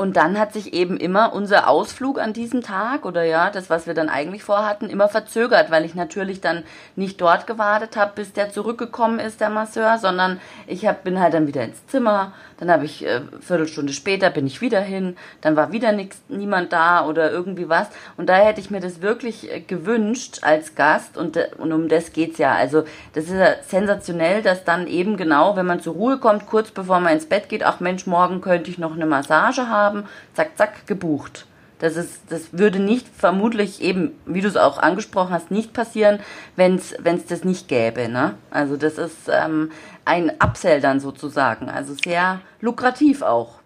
Und 0.01 0.17
dann 0.17 0.39
hat 0.39 0.51
sich 0.51 0.73
eben 0.73 0.97
immer 0.97 1.31
unser 1.31 1.67
Ausflug 1.69 2.19
an 2.19 2.33
diesem 2.33 2.63
Tag 2.63 3.05
oder 3.05 3.23
ja, 3.23 3.51
das, 3.51 3.69
was 3.69 3.85
wir 3.85 3.93
dann 3.93 4.09
eigentlich 4.09 4.43
vorhatten, 4.43 4.89
immer 4.89 5.07
verzögert, 5.07 5.69
weil 5.69 5.85
ich 5.85 5.93
natürlich 5.93 6.41
dann 6.41 6.63
nicht 6.95 7.21
dort 7.21 7.45
gewartet 7.45 7.95
habe, 7.95 8.13
bis 8.15 8.33
der 8.33 8.49
zurückgekommen 8.49 9.19
ist, 9.19 9.41
der 9.41 9.51
Masseur, 9.51 9.99
sondern 9.99 10.41
ich 10.65 10.87
hab, 10.87 11.03
bin 11.03 11.19
halt 11.19 11.35
dann 11.35 11.45
wieder 11.45 11.63
ins 11.63 11.85
Zimmer, 11.85 12.33
dann 12.61 12.71
habe 12.71 12.85
ich 12.85 13.05
äh, 13.05 13.21
Viertelstunde 13.39 13.91
später 13.91 14.29
bin 14.29 14.45
ich 14.45 14.61
wieder 14.61 14.81
hin, 14.81 15.17
dann 15.41 15.55
war 15.55 15.71
wieder 15.71 15.91
nix, 15.91 16.21
niemand 16.29 16.71
da 16.71 17.05
oder 17.05 17.31
irgendwie 17.31 17.69
was. 17.69 17.87
Und 18.17 18.29
da 18.29 18.35
hätte 18.35 18.61
ich 18.61 18.69
mir 18.69 18.79
das 18.79 19.01
wirklich 19.01 19.51
äh, 19.51 19.61
gewünscht 19.61 20.39
als 20.43 20.75
Gast 20.75 21.17
und, 21.17 21.37
äh, 21.37 21.49
und 21.57 21.73
um 21.73 21.89
das 21.89 22.13
geht's 22.13 22.37
ja. 22.37 22.53
Also 22.53 22.83
das 23.13 23.25
ist 23.25 23.33
ja 23.33 23.55
sensationell, 23.67 24.43
dass 24.43 24.63
dann 24.63 24.85
eben 24.85 25.17
genau, 25.17 25.55
wenn 25.55 25.65
man 25.65 25.79
zur 25.79 25.95
Ruhe 25.95 26.19
kommt, 26.19 26.45
kurz 26.45 26.69
bevor 26.69 26.99
man 26.99 27.13
ins 27.13 27.25
Bett 27.25 27.49
geht, 27.49 27.63
ach 27.63 27.79
Mensch, 27.79 28.05
morgen 28.05 28.41
könnte 28.41 28.69
ich 28.69 28.77
noch 28.77 28.93
eine 28.93 29.07
Massage 29.07 29.67
haben, 29.67 29.90
zack, 30.33 30.57
zack, 30.57 30.87
gebucht. 30.87 31.45
Das, 31.79 31.95
ist, 31.95 32.21
das 32.29 32.53
würde 32.57 32.79
nicht 32.79 33.07
vermutlich 33.07 33.81
eben, 33.81 34.11
wie 34.27 34.41
du 34.41 34.47
es 34.47 34.55
auch 34.55 34.77
angesprochen 34.77 35.31
hast, 35.31 35.49
nicht 35.49 35.73
passieren, 35.73 36.19
wenn 36.55 36.75
es 36.75 37.25
das 37.27 37.43
nicht 37.43 37.67
gäbe. 37.67 38.07
Ne? 38.07 38.35
Also 38.51 38.77
das 38.77 38.99
ist 38.99 39.29
ähm, 39.29 39.71
ein 40.05 40.31
Upsell 40.43 40.79
dann 40.79 40.99
sozusagen. 40.99 41.69
Also 41.69 41.95
sehr 41.95 42.39
lukrativ 42.59 43.23
auch. 43.23 43.61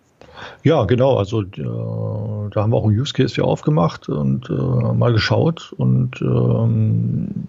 Ja, 0.64 0.86
genau. 0.86 1.18
Also 1.18 1.42
äh, 1.42 1.46
da 1.56 2.62
haben 2.62 2.72
wir 2.72 2.78
auch 2.78 2.88
ein 2.88 2.98
Use 2.98 3.14
Case 3.14 3.34
für 3.34 3.44
aufgemacht 3.44 4.10
und 4.10 4.50
äh, 4.50 4.54
mal 4.54 5.12
geschaut. 5.12 5.74
Und 5.78 6.22
ähm, 6.22 7.48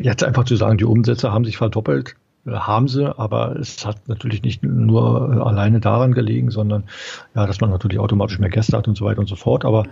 jetzt 0.00 0.22
einfach 0.22 0.44
zu 0.44 0.56
sagen, 0.56 0.78
die 0.78 0.84
Umsätze 0.84 1.32
haben 1.32 1.44
sich 1.44 1.56
verdoppelt, 1.56 2.14
haben 2.46 2.88
sie, 2.88 3.16
aber 3.18 3.56
es 3.56 3.86
hat 3.86 4.08
natürlich 4.08 4.42
nicht 4.42 4.62
nur 4.62 5.34
äh, 5.34 5.40
alleine 5.40 5.80
daran 5.80 6.12
gelegen, 6.12 6.50
sondern 6.50 6.84
ja, 7.34 7.46
dass 7.46 7.60
man 7.60 7.70
natürlich 7.70 7.98
automatisch 7.98 8.38
mehr 8.38 8.50
Gäste 8.50 8.76
hat 8.76 8.88
und 8.88 8.96
so 8.96 9.04
weiter 9.04 9.20
und 9.20 9.28
so 9.28 9.36
fort. 9.36 9.64
Aber 9.64 9.84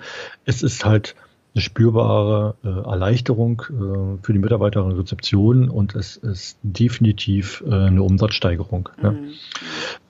es 0.44 0.62
ist 0.62 0.84
halt 0.84 1.14
eine 1.54 1.62
spürbare 1.62 2.54
äh, 2.64 2.68
Erleichterung 2.68 3.62
äh, 3.68 4.24
für 4.24 4.32
die 4.32 4.38
Mitarbeiterin 4.38 4.92
Rezeption 4.92 5.68
und 5.68 5.94
es 5.94 6.16
ist 6.16 6.58
definitiv 6.62 7.62
äh, 7.66 7.74
eine 7.74 8.02
Umsatzsteigerung. 8.02 8.88
Mhm. 8.96 9.04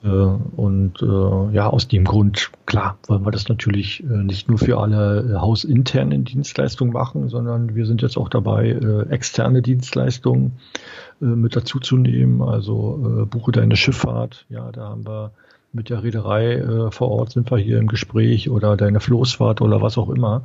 Ja. 0.03 0.09
Äh, 0.09 0.37
und 0.55 1.01
äh, 1.01 1.53
ja, 1.53 1.67
aus 1.67 1.89
dem 1.89 2.05
Grund, 2.05 2.51
klar, 2.65 2.97
wollen 3.07 3.25
wir 3.25 3.31
das 3.31 3.49
natürlich 3.49 4.03
äh, 4.03 4.23
nicht 4.23 4.47
nur 4.47 4.57
für 4.57 4.77
alle 4.77 5.41
hausinternen 5.41 6.23
Dienstleistungen 6.23 6.93
machen, 6.93 7.27
sondern 7.27 7.75
wir 7.75 7.85
sind 7.85 8.01
jetzt 8.01 8.17
auch 8.17 8.29
dabei, 8.29 8.71
externe 9.09 9.61
Dienstleistungen 9.61 10.53
mit 11.23 11.55
dazuzunehmen. 11.55 12.41
Also 12.41 13.27
buche 13.29 13.51
deine 13.51 13.75
Schifffahrt, 13.75 14.45
ja, 14.49 14.71
da 14.71 14.89
haben 14.89 15.05
wir 15.05 15.31
mit 15.73 15.89
der 15.89 16.03
Reederei 16.03 16.53
äh, 16.53 16.91
vor 16.91 17.09
Ort 17.09 17.31
sind 17.31 17.49
wir 17.51 17.57
hier 17.57 17.79
im 17.79 17.87
Gespräch 17.87 18.49
oder 18.49 18.77
deine 18.77 18.99
Floßfahrt 18.99 19.59
oder 19.59 19.81
was 19.81 19.97
auch 19.97 20.09
immer. 20.09 20.43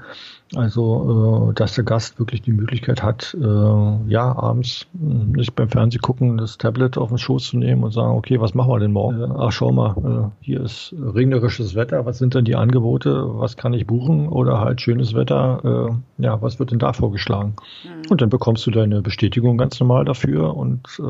Also, 0.55 1.51
äh, 1.51 1.55
dass 1.55 1.75
der 1.75 1.85
Gast 1.85 2.19
wirklich 2.19 2.41
die 2.41 2.53
Möglichkeit 2.53 3.03
hat, 3.03 3.37
äh, 3.39 3.45
ja, 3.45 4.35
abends 4.35 4.87
hm, 4.99 5.33
nicht 5.33 5.55
beim 5.55 5.69
Fernsehen 5.69 6.01
gucken, 6.01 6.39
das 6.39 6.57
Tablet 6.57 6.97
auf 6.97 7.11
den 7.11 7.19
Schoß 7.19 7.49
zu 7.49 7.59
nehmen 7.59 7.85
und 7.85 7.93
sagen, 7.93 8.17
okay, 8.17 8.41
was 8.41 8.55
machen 8.55 8.71
wir 8.71 8.79
denn 8.79 8.93
morgen? 8.93 9.31
Ach, 9.37 9.53
schau 9.53 9.73
mal, 9.73 10.31
äh, 10.41 10.45
hier 10.45 10.63
ist 10.63 10.95
regnerisches 10.99 11.75
Wetter, 11.75 12.07
was 12.07 12.19
sind 12.19 12.35
denn 12.35 12.47
die 12.47 12.57
Angebote, 12.57 13.25
was 13.29 13.57
kann 13.57 13.75
ich 13.75 13.87
buchen? 13.87 14.29
Oder 14.29 14.61
halt 14.61 14.81
schönes 14.81 15.15
Wetter, 15.15 15.99
ja, 16.19 16.41
was 16.41 16.59
wird 16.59 16.71
denn 16.71 16.79
da 16.79 16.93
vorgeschlagen? 16.93 17.55
Mhm. 17.85 18.11
Und 18.11 18.21
dann 18.23 18.31
bekommst 18.31 18.67
du 18.67 18.71
deine 18.71 19.03
Bestätigung 19.03 19.59
ganz 19.59 19.79
normal 19.81 20.05
dafür 20.05 20.57
und 20.57 21.01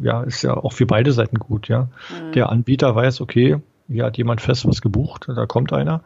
ja, 0.00 0.22
ist 0.22 0.42
ja 0.42 0.56
auch 0.56 0.72
für 0.72 0.86
beide 0.86 1.12
Seiten 1.12 1.38
gut, 1.38 1.68
ja. 1.68 1.82
Mhm. 1.82 2.32
Der 2.32 2.50
Anbieter 2.50 2.94
weiß, 2.94 3.20
okay, 3.20 3.58
hier 3.88 4.04
hat 4.04 4.18
jemand 4.18 4.40
fest 4.40 4.66
was 4.66 4.80
gebucht, 4.80 5.28
da 5.28 5.46
kommt 5.46 5.72
einer. 5.72 6.02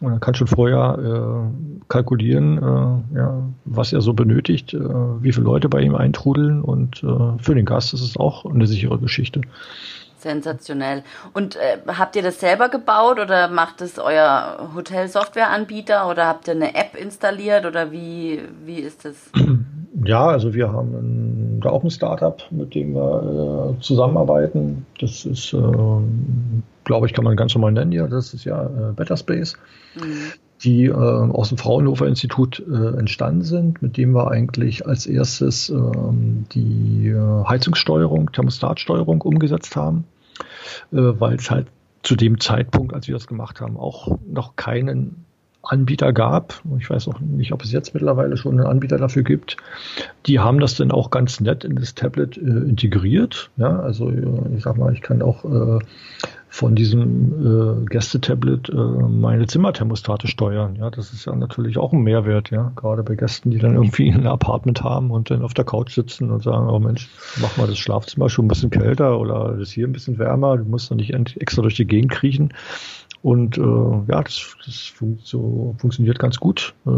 Und 0.00 0.12
dann 0.12 0.20
kann 0.20 0.34
schon 0.34 0.46
vorher 0.46 0.98
äh, 0.98 1.84
kalkulieren, 1.88 2.58
äh, 2.58 3.18
ja, 3.18 3.42
was 3.64 3.92
er 3.92 4.00
so 4.00 4.14
benötigt, 4.14 4.72
äh, 4.72 4.78
wie 4.78 5.32
viele 5.32 5.44
Leute 5.44 5.68
bei 5.68 5.80
ihm 5.80 5.94
eintrudeln. 5.94 6.62
Und 6.62 7.02
äh, 7.02 7.42
für 7.42 7.54
den 7.54 7.66
Gast 7.66 7.92
ist 7.92 8.02
es 8.02 8.16
auch 8.16 8.46
eine 8.46 8.66
sichere 8.66 8.98
Geschichte. 8.98 9.42
Sensationell. 10.16 11.02
Und 11.32 11.56
äh, 11.56 11.78
habt 11.86 12.16
ihr 12.16 12.22
das 12.22 12.40
selber 12.40 12.68
gebaut 12.68 13.18
oder 13.18 13.48
macht 13.48 13.80
es 13.80 13.98
euer 13.98 14.70
Hotel-Software-Anbieter 14.74 16.08
oder 16.08 16.26
habt 16.26 16.48
ihr 16.48 16.54
eine 16.54 16.74
App 16.74 16.94
installiert 16.94 17.66
oder 17.66 17.90
wie, 17.92 18.40
wie 18.64 18.80
ist 18.80 19.04
das? 19.04 19.14
Ja, 20.04 20.28
also 20.28 20.54
wir 20.54 20.72
haben 20.72 20.94
ein, 20.94 21.60
da 21.60 21.70
auch 21.70 21.84
ein 21.84 21.90
Startup, 21.90 22.42
mit 22.50 22.74
dem 22.74 22.94
wir 22.94 23.76
äh, 23.76 23.80
zusammenarbeiten. 23.82 24.86
Das 24.98 25.26
ist, 25.26 25.52
äh, 25.52 25.58
glaube 26.84 27.06
ich, 27.06 27.12
kann 27.12 27.24
man 27.24 27.36
ganz 27.36 27.54
normal 27.54 27.72
nennen. 27.72 27.92
Ja, 27.92 28.06
das 28.06 28.32
ist 28.32 28.44
ja 28.44 28.64
äh, 28.64 28.92
Better 28.94 29.16
Space. 29.16 29.56
Mhm. 29.94 30.32
die 30.62 30.84
äh, 30.84 30.92
aus 30.92 31.48
dem 31.48 31.58
Fraunhofer 31.58 32.06
Institut 32.06 32.62
äh, 32.70 32.98
entstanden 32.98 33.42
sind, 33.42 33.82
mit 33.82 33.96
dem 33.96 34.12
wir 34.12 34.30
eigentlich 34.30 34.86
als 34.86 35.06
erstes 35.06 35.70
ähm, 35.70 36.44
die 36.52 37.08
äh, 37.08 37.44
Heizungssteuerung, 37.44 38.30
Thermostatsteuerung 38.30 39.22
umgesetzt 39.22 39.74
haben, 39.74 40.04
weil 40.90 41.36
es 41.36 41.50
halt 41.50 41.66
zu 42.02 42.16
dem 42.16 42.40
Zeitpunkt, 42.40 42.94
als 42.94 43.08
wir 43.08 43.14
das 43.14 43.26
gemacht 43.26 43.60
haben, 43.60 43.76
auch 43.76 44.16
noch 44.26 44.56
keinen 44.56 45.24
Anbieter 45.62 46.12
gab. 46.12 46.62
Ich 46.78 46.88
weiß 46.88 47.08
auch 47.08 47.20
nicht, 47.20 47.52
ob 47.52 47.62
es 47.62 47.72
jetzt 47.72 47.94
mittlerweile 47.94 48.36
schon 48.36 48.58
einen 48.58 48.66
Anbieter 48.66 48.98
dafür 48.98 49.22
gibt. 49.22 49.56
Die 50.26 50.38
haben 50.38 50.58
das 50.58 50.76
dann 50.76 50.90
auch 50.90 51.10
ganz 51.10 51.40
nett 51.40 51.64
in 51.64 51.76
das 51.76 51.94
Tablet 51.94 52.36
äh, 52.36 52.40
integriert. 52.40 53.50
Ja, 53.56 53.78
also 53.80 54.10
äh, 54.10 54.56
ich 54.56 54.62
sag 54.62 54.78
mal, 54.78 54.92
ich 54.92 55.02
kann 55.02 55.22
auch 55.22 55.44
äh, 55.44 55.78
von 56.52 56.74
diesem 56.74 57.82
äh, 57.82 57.86
Gästetablet 57.86 58.70
äh, 58.70 58.74
meine 58.74 59.46
Zimmerthermostate 59.46 60.26
steuern. 60.26 60.74
Ja, 60.76 60.90
das 60.90 61.12
ist 61.12 61.26
ja 61.26 61.36
natürlich 61.36 61.78
auch 61.78 61.92
ein 61.92 62.02
Mehrwert, 62.02 62.50
ja. 62.50 62.72
Gerade 62.74 63.04
bei 63.04 63.14
Gästen, 63.14 63.52
die 63.52 63.58
dann 63.58 63.74
irgendwie 63.74 64.10
ein 64.10 64.26
Apartment 64.26 64.82
haben 64.82 65.12
und 65.12 65.30
dann 65.30 65.42
auf 65.42 65.54
der 65.54 65.64
Couch 65.64 65.94
sitzen 65.94 66.30
und 66.30 66.42
sagen, 66.42 66.68
oh 66.68 66.80
Mensch, 66.80 67.08
mach 67.40 67.56
mal 67.56 67.68
das 67.68 67.78
Schlafzimmer 67.78 68.28
schon 68.28 68.46
ein 68.46 68.48
bisschen 68.48 68.70
kälter 68.70 69.20
oder 69.20 69.56
das 69.58 69.70
hier 69.70 69.86
ein 69.86 69.92
bisschen 69.92 70.18
wärmer, 70.18 70.56
du 70.56 70.64
musst 70.64 70.90
dann 70.90 70.96
nicht 70.96 71.14
extra 71.14 71.62
durch 71.62 71.76
die 71.76 71.86
Gegend 71.86 72.10
kriechen. 72.10 72.52
Und 73.22 73.58
äh, 73.58 73.60
ja, 73.60 74.22
das, 74.22 74.56
das 74.64 74.86
fun 74.86 75.18
so, 75.22 75.74
funktioniert 75.78 76.18
ganz 76.18 76.38
gut 76.38 76.74
äh, 76.86 76.90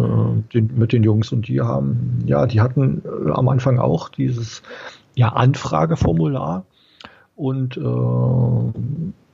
den, 0.54 0.70
mit 0.76 0.92
den 0.92 1.02
Jungs. 1.02 1.32
Und 1.32 1.48
die 1.48 1.60
haben, 1.60 2.22
ja, 2.26 2.46
die 2.46 2.60
hatten 2.60 3.02
äh, 3.04 3.30
am 3.32 3.48
Anfang 3.48 3.78
auch 3.78 4.08
dieses 4.08 4.62
ja, 5.14 5.30
Anfrageformular. 5.30 6.64
Und 7.34 7.76
äh, 7.76 8.80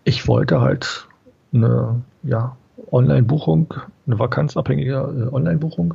ich 0.05 0.27
wollte 0.27 0.61
halt 0.61 1.07
eine 1.53 2.03
ja, 2.23 2.57
Online-Buchung, 2.91 3.75
eine 4.07 4.19
vakanzabhängige 4.19 5.29
äh, 5.31 5.35
Online-Buchung 5.35 5.95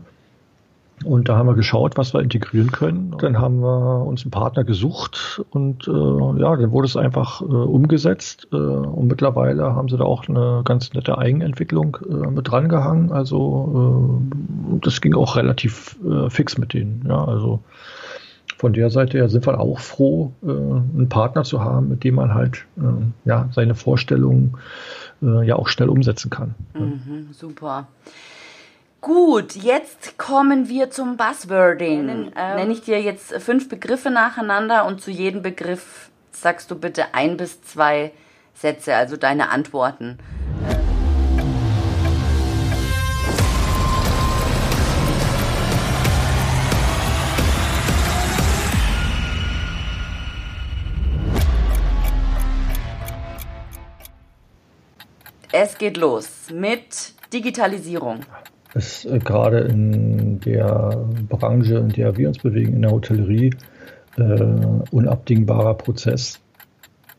und 1.04 1.28
da 1.28 1.38
haben 1.38 1.48
wir 1.48 1.56
geschaut, 1.56 1.98
was 1.98 2.14
wir 2.14 2.22
integrieren 2.22 2.72
können. 2.72 3.16
Dann 3.20 3.40
haben 3.40 3.60
wir 3.60 4.06
uns 4.06 4.24
einen 4.24 4.32
Partner 4.32 4.64
gesucht 4.64 5.42
und 5.50 5.88
äh, 5.88 5.92
ja, 5.92 6.56
dann 6.56 6.72
wurde 6.72 6.88
es 6.88 6.96
einfach 6.96 7.42
äh, 7.42 7.46
umgesetzt. 7.46 8.48
Äh, 8.52 8.56
und 8.56 9.08
mittlerweile 9.08 9.76
haben 9.76 9.90
sie 9.90 9.98
da 9.98 10.06
auch 10.06 10.28
eine 10.28 10.62
ganz 10.64 10.94
nette 10.94 11.18
Eigenentwicklung 11.18 11.98
äh, 12.10 12.28
mit 12.28 12.50
drangehangen. 12.50 13.12
Also 13.12 14.24
äh, 14.72 14.80
das 14.82 15.02
ging 15.02 15.16
auch 15.16 15.36
relativ 15.36 15.98
äh, 16.06 16.30
fix 16.30 16.58
mit 16.58 16.74
denen. 16.74 17.06
Ja, 17.08 17.26
also 17.26 17.60
von 18.58 18.72
der 18.72 18.90
Seite 18.90 19.18
her 19.18 19.28
sind 19.28 19.46
wir 19.46 19.60
auch 19.60 19.80
froh, 19.80 20.32
äh, 20.42 20.48
einen 20.48 21.10
Partner 21.10 21.44
zu 21.44 21.62
haben, 21.62 21.90
mit 21.90 22.06
dem 22.06 22.16
man 22.16 22.34
halt 22.34 22.66
äh, 22.78 22.82
ja 23.26 23.50
seine 23.52 23.76
Vorstellungen 23.76 24.58
äh, 25.22 25.46
ja 25.46 25.58
auch 25.58 25.68
schnell 25.68 25.90
umsetzen 25.90 26.30
kann. 26.30 26.56
Mhm, 26.74 27.28
super. 27.34 27.88
Gut, 29.04 29.58
jetzt 29.58 30.18
kommen 30.18 30.70
wir 30.70 30.90
zum 30.90 31.18
Buzzwording. 31.18 32.32
Ähm, 32.38 32.56
Nenne 32.56 32.72
ich 32.72 32.84
dir 32.84 33.02
jetzt 33.02 33.34
fünf 33.34 33.68
Begriffe 33.68 34.10
nacheinander 34.10 34.86
und 34.86 35.02
zu 35.02 35.12
jedem 35.12 35.42
Begriff 35.42 36.10
sagst 36.32 36.72
du 36.72 36.80
bitte 36.80 37.14
ein 37.14 37.36
bis 37.36 37.62
zwei 37.64 38.14
Sätze, 38.54 38.96
also 38.96 39.18
deine 39.18 39.50
Antworten. 39.50 40.20
Es 55.52 55.78
geht 55.78 55.98
los 55.98 56.50
mit 56.52 57.16
Digitalisierung 57.34 58.22
ist 58.74 59.06
äh, 59.06 59.20
gerade 59.20 59.60
in 59.60 60.40
der 60.40 61.06
Branche, 61.30 61.78
in 61.78 61.90
der 61.90 62.18
wir 62.18 62.28
uns 62.28 62.40
bewegen, 62.40 62.74
in 62.74 62.82
der 62.82 62.92
Hotellerie, 62.92 63.52
äh, 64.18 64.44
unabdingbarer 64.92 65.76
Prozess. 65.76 66.40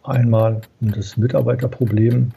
Einmal 0.02 0.60
um 0.80 0.92
das 0.92 1.16
Mitarbeiterproblem 1.16 2.32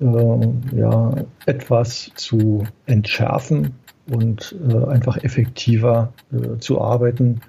äh, 0.00 0.76
ja, 0.76 1.14
etwas 1.46 2.10
zu 2.14 2.64
entschärfen 2.86 3.74
und 4.10 4.54
äh, 4.68 4.86
einfach 4.86 5.18
effektiver 5.18 6.12
äh, 6.32 6.58
zu 6.58 6.80
arbeiten. 6.80 7.40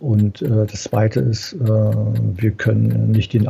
Und 0.00 0.42
äh, 0.42 0.66
das 0.66 0.84
Zweite 0.84 1.20
ist, 1.20 1.56
wir 1.60 2.50
können 2.52 3.12
nicht 3.12 3.32
den 3.32 3.46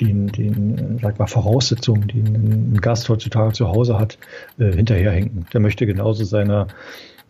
den, 0.00 0.28
den 0.28 0.98
sag 1.00 1.18
mal, 1.18 1.26
Voraussetzungen, 1.26 2.08
die 2.08 2.20
ein 2.20 2.78
Gast 2.80 3.08
heutzutage 3.08 3.52
zu 3.52 3.68
Hause 3.68 3.98
hat, 3.98 4.18
äh, 4.58 4.72
hinterherhinken. 4.72 5.46
Der 5.52 5.60
möchte 5.60 5.86
genauso 5.86 6.24
seine 6.24 6.68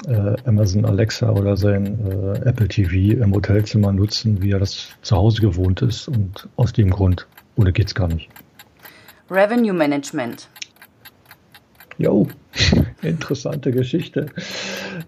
äh, 0.07 0.35
Amazon 0.45 0.85
Alexa 0.85 1.31
oder 1.31 1.57
sein 1.57 1.99
äh, 2.07 2.49
Apple 2.49 2.69
TV 2.69 3.21
im 3.23 3.35
Hotelzimmer 3.35 3.93
nutzen, 3.93 4.43
wie 4.43 4.53
er 4.53 4.59
das 4.59 4.91
zu 5.03 5.17
Hause 5.17 5.41
gewohnt 5.41 5.83
ist. 5.83 6.09
Und 6.09 6.49
aus 6.57 6.73
dem 6.73 6.91
Grund, 6.91 7.27
ohne 7.57 7.73
geht's 7.73 7.95
gar 7.95 8.09
nicht. 8.09 8.29
Revenue 9.31 9.75
Management. 9.75 10.49
Jo, 11.99 12.29
interessante 13.03 13.73
Geschichte. 13.73 14.27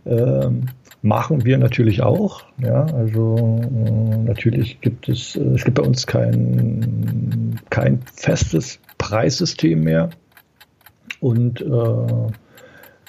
Ähm, 0.04 0.66
machen 1.02 1.44
wir 1.44 1.58
natürlich 1.58 2.02
auch. 2.02 2.42
Ja, 2.58 2.84
also 2.84 3.36
äh, 3.36 4.18
natürlich 4.18 4.80
gibt 4.80 5.08
es, 5.08 5.36
äh, 5.36 5.40
es 5.54 5.64
gibt 5.64 5.76
bei 5.76 5.86
uns 5.86 6.06
kein, 6.06 7.60
kein 7.70 8.00
festes 8.14 8.80
Preissystem 8.98 9.82
mehr. 9.82 10.10
Und 11.20 11.60
äh, 11.60 12.32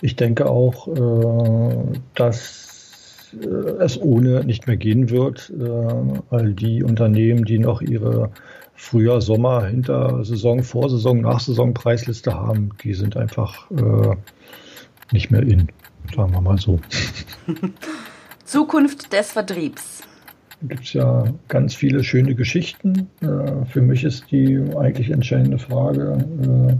ich 0.01 0.15
denke 0.15 0.49
auch, 0.49 0.87
äh, 0.87 1.99
dass 2.15 3.31
äh, 3.33 3.45
es 3.83 4.01
ohne 4.01 4.43
nicht 4.43 4.67
mehr 4.67 4.77
gehen 4.77 5.09
wird. 5.09 5.51
Äh, 5.51 6.19
all 6.29 6.53
die 6.53 6.83
Unternehmen, 6.83 7.45
die 7.45 7.59
noch 7.59 7.81
ihre 7.81 8.31
Frühjahr, 8.73 9.21
Sommer, 9.21 9.65
Hintersaison, 9.65 10.63
Vorsaison, 10.63 11.21
Nachsaison 11.21 11.73
Preisliste 11.73 12.33
haben, 12.33 12.71
die 12.83 12.95
sind 12.95 13.15
einfach 13.15 13.69
nicht 15.11 15.29
mehr 15.29 15.43
in. 15.43 15.67
Sagen 16.15 16.31
wir 16.33 16.41
mal 16.41 16.57
so. 16.57 16.79
Zukunft 18.45 19.13
des 19.13 19.31
Vertriebs. 19.31 20.01
Da 20.61 20.67
gibt 20.67 20.83
es 20.83 20.93
ja 20.93 21.23
ganz 21.47 21.73
viele 21.73 22.03
schöne 22.03 22.35
Geschichten. 22.35 23.07
Äh, 23.21 23.65
für 23.65 23.81
mich 23.81 24.03
ist 24.03 24.31
die 24.31 24.61
eigentlich 24.77 25.09
entscheidende 25.09 25.57
Frage, 25.57 26.17
äh, 26.43 26.75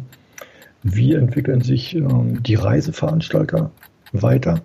wie 0.84 1.14
entwickeln 1.14 1.62
sich 1.62 1.96
ähm, 1.96 2.44
die 2.44 2.56
Reiseveranstalter 2.56 3.72
weiter? 4.12 4.62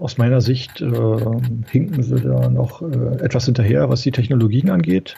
Aus 0.00 0.16
meiner 0.16 0.40
Sicht 0.40 0.80
äh, 0.80 0.90
hinken 1.70 2.02
sie 2.02 2.20
da 2.20 2.48
noch 2.48 2.82
etwas 2.82 3.46
hinterher, 3.46 3.90
was 3.90 4.02
die 4.02 4.12
Technologien 4.12 4.70
angeht. 4.70 5.16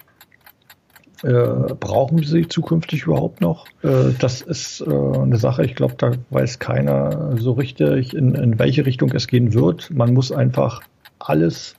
Äh, 1.24 1.74
brauchen 1.80 2.18
wir 2.18 2.26
sie 2.26 2.46
zukünftig 2.46 3.04
überhaupt 3.04 3.40
noch? 3.40 3.66
Äh, 3.82 4.12
das 4.20 4.40
ist 4.40 4.80
äh, 4.80 4.88
eine 4.88 5.36
Sache, 5.36 5.64
ich 5.64 5.74
glaube, 5.74 5.94
da 5.98 6.12
weiß 6.30 6.60
keiner 6.60 7.36
so 7.36 7.52
richtig, 7.52 8.14
in, 8.14 8.36
in 8.36 8.58
welche 8.58 8.86
Richtung 8.86 9.10
es 9.12 9.26
gehen 9.26 9.52
wird. 9.52 9.90
Man 9.90 10.14
muss 10.14 10.30
einfach 10.30 10.82
alles, 11.18 11.74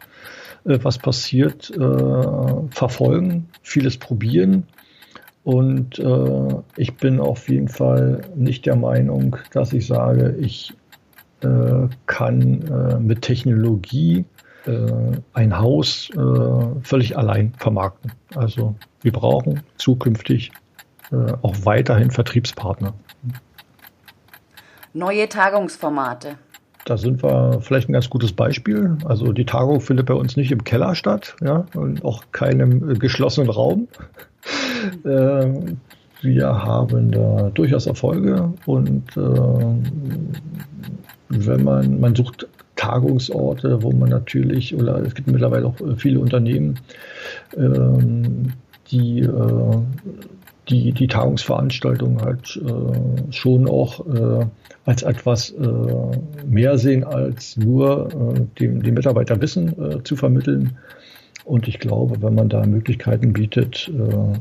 äh, 0.66 0.80
was 0.82 0.98
passiert, 0.98 1.72
äh, 1.72 2.68
verfolgen, 2.72 3.48
vieles 3.62 3.98
probieren. 3.98 4.64
Und 5.46 6.00
ich 6.76 6.96
bin 6.98 7.20
auf 7.20 7.50
jeden 7.50 7.70
Fall 7.70 8.22
nicht 8.36 8.68
der 8.68 8.76
Meinung, 8.76 9.38
dass 9.52 9.74
ich 9.74 9.88
sage, 9.88 10.36
ich 10.40 10.74
kann 12.06 13.00
mit 13.02 13.24
Technologie 13.24 14.26
ein 14.66 15.58
Haus 15.58 16.10
völlig 16.84 17.18
allein 17.18 17.54
vermarkten. 17.58 18.12
Also 18.36 18.76
wir 19.02 19.12
brauchen 19.12 19.62
zukünftig 19.78 20.52
äh, 21.12 21.34
auch 21.42 21.56
weiterhin 21.64 22.12
Vertriebspartner. 22.12 22.94
Neue 24.94 25.28
Tagungsformate. 25.28 26.36
Da 26.86 26.98
sind 26.98 27.24
wir 27.24 27.62
vielleicht 27.62 27.90
ein 27.90 27.94
ganz 27.94 28.10
gutes 28.10 28.32
Beispiel. 28.32 28.98
Also 29.06 29.32
die 29.32 29.46
Tagung 29.46 29.82
findet 29.82 30.06
bei 30.08 30.14
uns 30.14 30.36
nicht 30.38 30.52
im 30.52 30.64
Keller 30.64 30.96
statt, 30.96 31.36
ja, 31.42 31.66
und 31.76 32.04
auch 32.06 32.24
keinem 32.32 32.90
äh, 32.90 32.94
geschlossenen 32.96 33.50
Raum. 33.50 33.88
äh, 35.04 35.48
wir 36.22 36.48
haben 36.48 37.12
da 37.12 37.50
durchaus 37.54 37.86
Erfolge 37.86 38.54
und 38.66 39.16
äh, 39.16 39.22
wenn 41.30 41.64
man, 41.64 42.00
man 42.00 42.16
sucht 42.16 42.48
Tagungsorte, 42.80 43.84
wo 43.84 43.92
man 43.92 44.10
natürlich, 44.10 44.74
oder 44.74 45.02
es 45.02 45.14
gibt 45.14 45.28
mittlerweile 45.28 45.68
auch 45.68 45.76
viele 45.98 46.22
Unternehmen, 46.22 46.80
ähm, 47.58 48.54
die, 48.90 49.20
äh, 49.20 49.78
die, 50.70 50.94
die 50.94 51.08
Tagungsveranstaltung 51.08 52.22
halt 52.22 52.56
äh, 52.56 52.62
schon 53.34 53.68
auch 53.68 54.08
äh, 54.08 54.46
als 54.86 55.04
etwas 55.04 55.52
äh, 55.52 55.66
mehr 56.48 56.78
sehen, 56.78 57.04
als 57.04 57.58
nur 57.58 58.08
äh, 58.08 58.46
dem, 58.60 58.82
dem 58.82 58.94
Mitarbeiter 58.94 59.42
Wissen 59.42 59.78
äh, 59.78 60.02
zu 60.04 60.16
vermitteln. 60.16 60.78
Und 61.44 61.68
ich 61.68 61.80
glaube, 61.80 62.22
wenn 62.22 62.36
man 62.36 62.48
da 62.48 62.66
Möglichkeiten 62.66 63.34
bietet, 63.34 63.92
äh, 63.94 64.36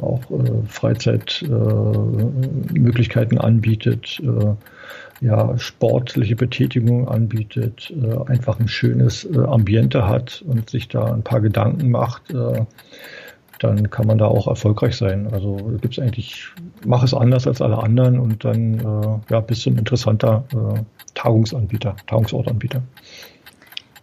auch 0.00 0.30
äh, 0.30 0.62
Freizeitmöglichkeiten 0.66 3.36
äh, 3.36 3.40
anbietet, 3.40 4.18
äh, 4.24 4.54
ja, 5.22 5.56
sportliche 5.56 6.36
Betätigung 6.36 7.08
anbietet, 7.08 7.92
äh, 7.96 8.30
einfach 8.30 8.58
ein 8.58 8.68
schönes 8.68 9.24
äh, 9.24 9.38
Ambiente 9.38 10.08
hat 10.08 10.42
und 10.46 10.68
sich 10.68 10.88
da 10.88 11.12
ein 11.12 11.22
paar 11.22 11.40
Gedanken 11.40 11.90
macht, 11.90 12.30
äh, 12.32 12.64
dann 13.60 13.90
kann 13.90 14.08
man 14.08 14.18
da 14.18 14.26
auch 14.26 14.48
erfolgreich 14.48 14.96
sein. 14.96 15.28
Also 15.32 15.54
gibt 15.80 15.96
es 15.96 16.02
eigentlich, 16.02 16.46
mach 16.84 17.04
es 17.04 17.14
anders 17.14 17.46
als 17.46 17.62
alle 17.62 17.78
anderen 17.78 18.18
und 18.18 18.44
dann 18.44 18.80
äh, 18.80 19.32
ja, 19.32 19.40
bist 19.40 19.64
du 19.64 19.70
ein 19.70 19.78
interessanter 19.78 20.44
äh, 20.52 20.80
Tagungsanbieter, 21.14 21.94
Tagungsortanbieter. 22.08 22.82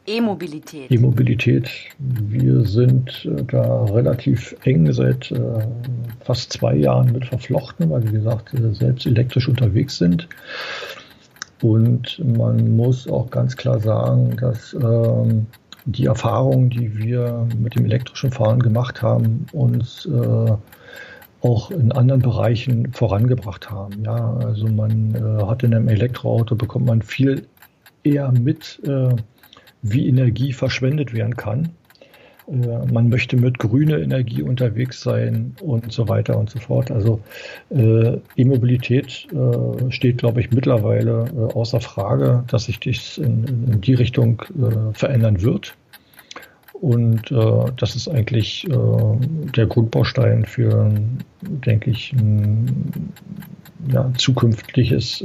E-Mobilität. 0.08 0.90
E-Mobilität. 0.90 1.70
Wir 2.00 2.62
sind 2.62 3.26
äh, 3.26 3.44
da 3.44 3.84
relativ 3.84 4.56
eng 4.64 4.92
seit 4.94 5.30
äh, 5.32 5.68
fast 6.22 6.54
zwei 6.54 6.76
Jahren 6.76 7.12
mit 7.12 7.26
verflochten, 7.26 7.90
weil 7.90 8.08
wie 8.08 8.14
gesagt 8.14 8.56
selbst 8.72 9.06
elektrisch 9.06 9.50
unterwegs 9.50 9.98
sind. 9.98 10.30
Und 11.62 12.22
man 12.24 12.76
muss 12.78 13.08
auch 13.08 13.30
ganz 13.30 13.56
klar 13.56 13.80
sagen, 13.80 14.38
dass 14.38 14.74
ähm, 14.74 15.48
die 15.86 16.06
Erfahrungen, 16.06 16.70
die 16.70 16.98
wir 16.98 17.48
mit 17.58 17.76
dem 17.76 17.86
elektrischen 17.86 18.32
Fahren 18.32 18.62
gemacht 18.62 19.02
haben, 19.02 19.46
uns 19.52 20.06
äh, 20.06 20.52
auch 21.42 21.72
in 21.72 21.92
anderen 21.92 22.22
Bereichen 22.22 22.92
vorangebracht 22.92 23.70
haben. 23.70 24.04
Ja, 24.04 24.36
also 24.38 24.68
man 24.68 25.16
äh, 25.16 25.46
hat 25.46 25.64
in 25.64 25.74
einem 25.74 25.88
Elektroauto 25.88 26.56
bekommt 26.56 26.86
man 26.86 27.02
viel 27.02 27.48
eher 28.04 28.32
mit, 28.32 28.82
äh, 28.86 29.16
wie 29.82 30.08
Energie 30.08 30.54
verschwendet 30.54 31.14
werden 31.14 31.38
kann. 31.38 31.70
Äh, 32.50 32.92
man 32.92 33.10
möchte 33.10 33.38
mit 33.38 33.60
grüner 33.60 34.00
Energie 34.00 34.42
unterwegs 34.42 35.02
sein 35.02 35.56
und 35.62 35.92
so 35.92 36.08
weiter 36.08 36.38
und 36.38 36.50
so 36.50 36.60
fort. 36.60 36.92
Also 36.92 37.22
äh, 37.70 38.18
E-Mobilität 38.36 39.28
äh, 39.32 39.92
steht, 39.92 40.18
glaube 40.18 40.42
ich, 40.42 40.52
mittlerweile 40.52 41.26
äh, 41.26 41.54
außer 41.54 41.82
Frage, 41.82 42.44
dass 42.48 42.66
sich 42.66 42.80
das 42.80 43.18
in, 43.18 43.46
in 43.46 43.82
die 43.82 43.94
Richtung 43.94 44.42
äh, 44.42 44.94
verändern 44.94 45.42
wird. 45.42 45.76
Und 46.74 47.30
äh, 47.32 47.72
das 47.76 47.96
ist 47.96 48.08
eigentlich 48.08 48.66
der 48.70 49.66
Grundbaustein 49.66 50.46
für, 50.46 50.90
denke 51.42 51.90
ich, 51.90 52.14
ein 52.14 53.12
ja, 53.92 54.10
zukünftiges 54.16 55.24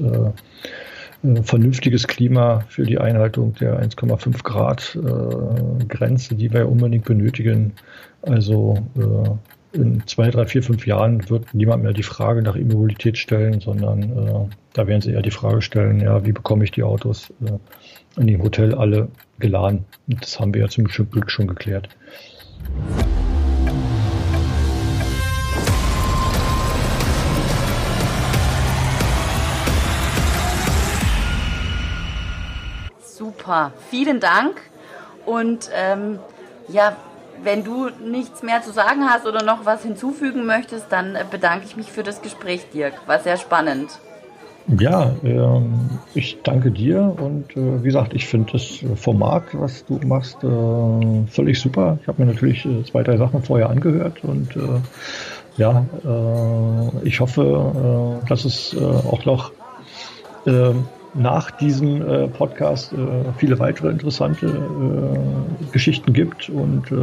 vernünftiges 1.43 2.07
Klima 2.07 2.65
für 2.69 2.85
die 2.85 2.99
Einhaltung 2.99 3.55
der 3.55 3.83
1,5 3.83 4.43
Grad 4.43 4.97
äh, 4.97 5.85
Grenze, 5.87 6.35
die 6.35 6.53
wir 6.53 6.69
unbedingt 6.69 7.05
benötigen. 7.05 7.73
Also 8.23 8.79
äh, 8.97 9.77
in 9.77 10.07
zwei, 10.07 10.31
drei, 10.31 10.47
vier, 10.47 10.63
fünf 10.63 10.87
Jahren 10.87 11.29
wird 11.29 11.53
niemand 11.53 11.83
mehr 11.83 11.93
die 11.93 12.03
Frage 12.03 12.43
nach 12.43 12.55
Immobilität 12.55 13.19
stellen, 13.19 13.61
sondern 13.61 14.03
äh, 14.03 14.55
da 14.73 14.87
werden 14.87 15.01
sie 15.01 15.13
eher 15.13 15.23
die 15.23 15.31
Frage 15.31 15.63
stellen, 15.63 16.01
ja, 16.01 16.25
wie 16.25 16.33
bekomme 16.33 16.65
ich 16.65 16.71
die 16.71 16.83
Autos 16.83 17.33
äh, 17.45 18.21
in 18.21 18.27
dem 18.27 18.43
Hotel 18.43 18.75
alle 18.75 19.09
geladen? 19.39 19.85
Und 20.07 20.23
das 20.23 20.39
haben 20.39 20.55
wir 20.55 20.63
ja 20.63 20.69
zum 20.69 20.85
Glück 20.85 21.31
schon 21.31 21.49
geklärt. 21.49 21.89
Super, 33.45 33.73
vielen 33.91 34.21
Dank. 34.21 34.57
Und 35.27 35.69
ähm, 35.75 36.19
ja, 36.69 36.97
wenn 37.43 37.63
du 37.63 37.91
nichts 37.91 38.43
mehr 38.43 38.63
zu 38.63 38.73
sagen 38.73 39.05
hast 39.07 39.27
oder 39.27 39.43
noch 39.43 39.67
was 39.67 39.83
hinzufügen 39.83 40.47
möchtest, 40.47 40.87
dann 40.91 41.15
äh, 41.15 41.25
bedanke 41.31 41.67
ich 41.67 41.77
mich 41.77 41.93
für 41.93 42.03
das 42.03 42.23
Gespräch, 42.23 42.71
Dirk. 42.73 42.95
War 43.07 43.19
sehr 43.21 43.37
spannend. 43.37 44.01
Ja, 44.79 45.15
ähm, 45.23 45.91
ich 46.15 46.39
danke 46.43 46.71
dir 46.71 47.15
und 47.19 47.55
äh, 47.55 47.83
wie 47.83 47.89
gesagt, 47.89 48.15
ich 48.15 48.27
finde 48.27 48.53
das 48.53 48.83
Format, 48.97 49.43
was 49.53 49.85
du 49.85 50.01
machst, 50.07 50.43
äh, 50.43 51.27
völlig 51.27 51.61
super. 51.61 51.99
Ich 52.01 52.09
habe 52.09 52.25
mir 52.25 52.33
natürlich 52.33 52.65
äh, 52.65 52.83
zwei, 52.85 53.03
drei 53.03 53.19
Sachen 53.19 53.43
vorher 53.43 53.69
angehört 53.69 54.25
und 54.25 54.57
äh, 54.57 54.81
ja, 55.59 55.85
äh, 56.03 57.07
ich 57.07 57.21
hoffe, 57.21 58.23
dass 58.27 58.47
es 58.47 58.75
auch 58.75 59.27
noch 59.27 59.53
ähm, 60.47 60.87
nach 61.15 61.51
diesem 61.53 62.03
äh, 62.03 62.29
Podcast 62.29 62.93
äh, 62.93 62.97
viele 63.39 63.59
weitere 63.59 63.89
interessante 63.89 64.47
äh, 64.47 65.73
Geschichten 65.73 66.13
gibt 66.13 66.49
und 66.49 66.91
äh, 66.91 66.97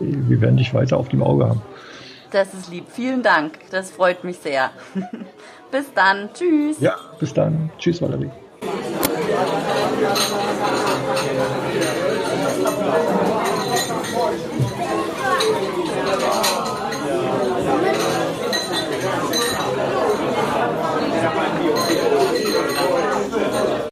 wir 0.00 0.40
werden 0.40 0.56
dich 0.56 0.72
weiter 0.72 0.96
auf 0.96 1.08
dem 1.08 1.22
Auge 1.22 1.48
haben. 1.48 1.62
Das 2.30 2.54
ist 2.54 2.70
lieb. 2.70 2.84
Vielen 2.88 3.22
Dank. 3.22 3.58
Das 3.70 3.90
freut 3.90 4.24
mich 4.24 4.38
sehr. 4.38 4.70
bis 5.70 5.92
dann. 5.94 6.28
Tschüss. 6.34 6.80
Ja, 6.80 6.96
bis 7.18 7.32
dann. 7.32 7.70
Tschüss, 7.78 8.02
Valerie. 8.02 8.30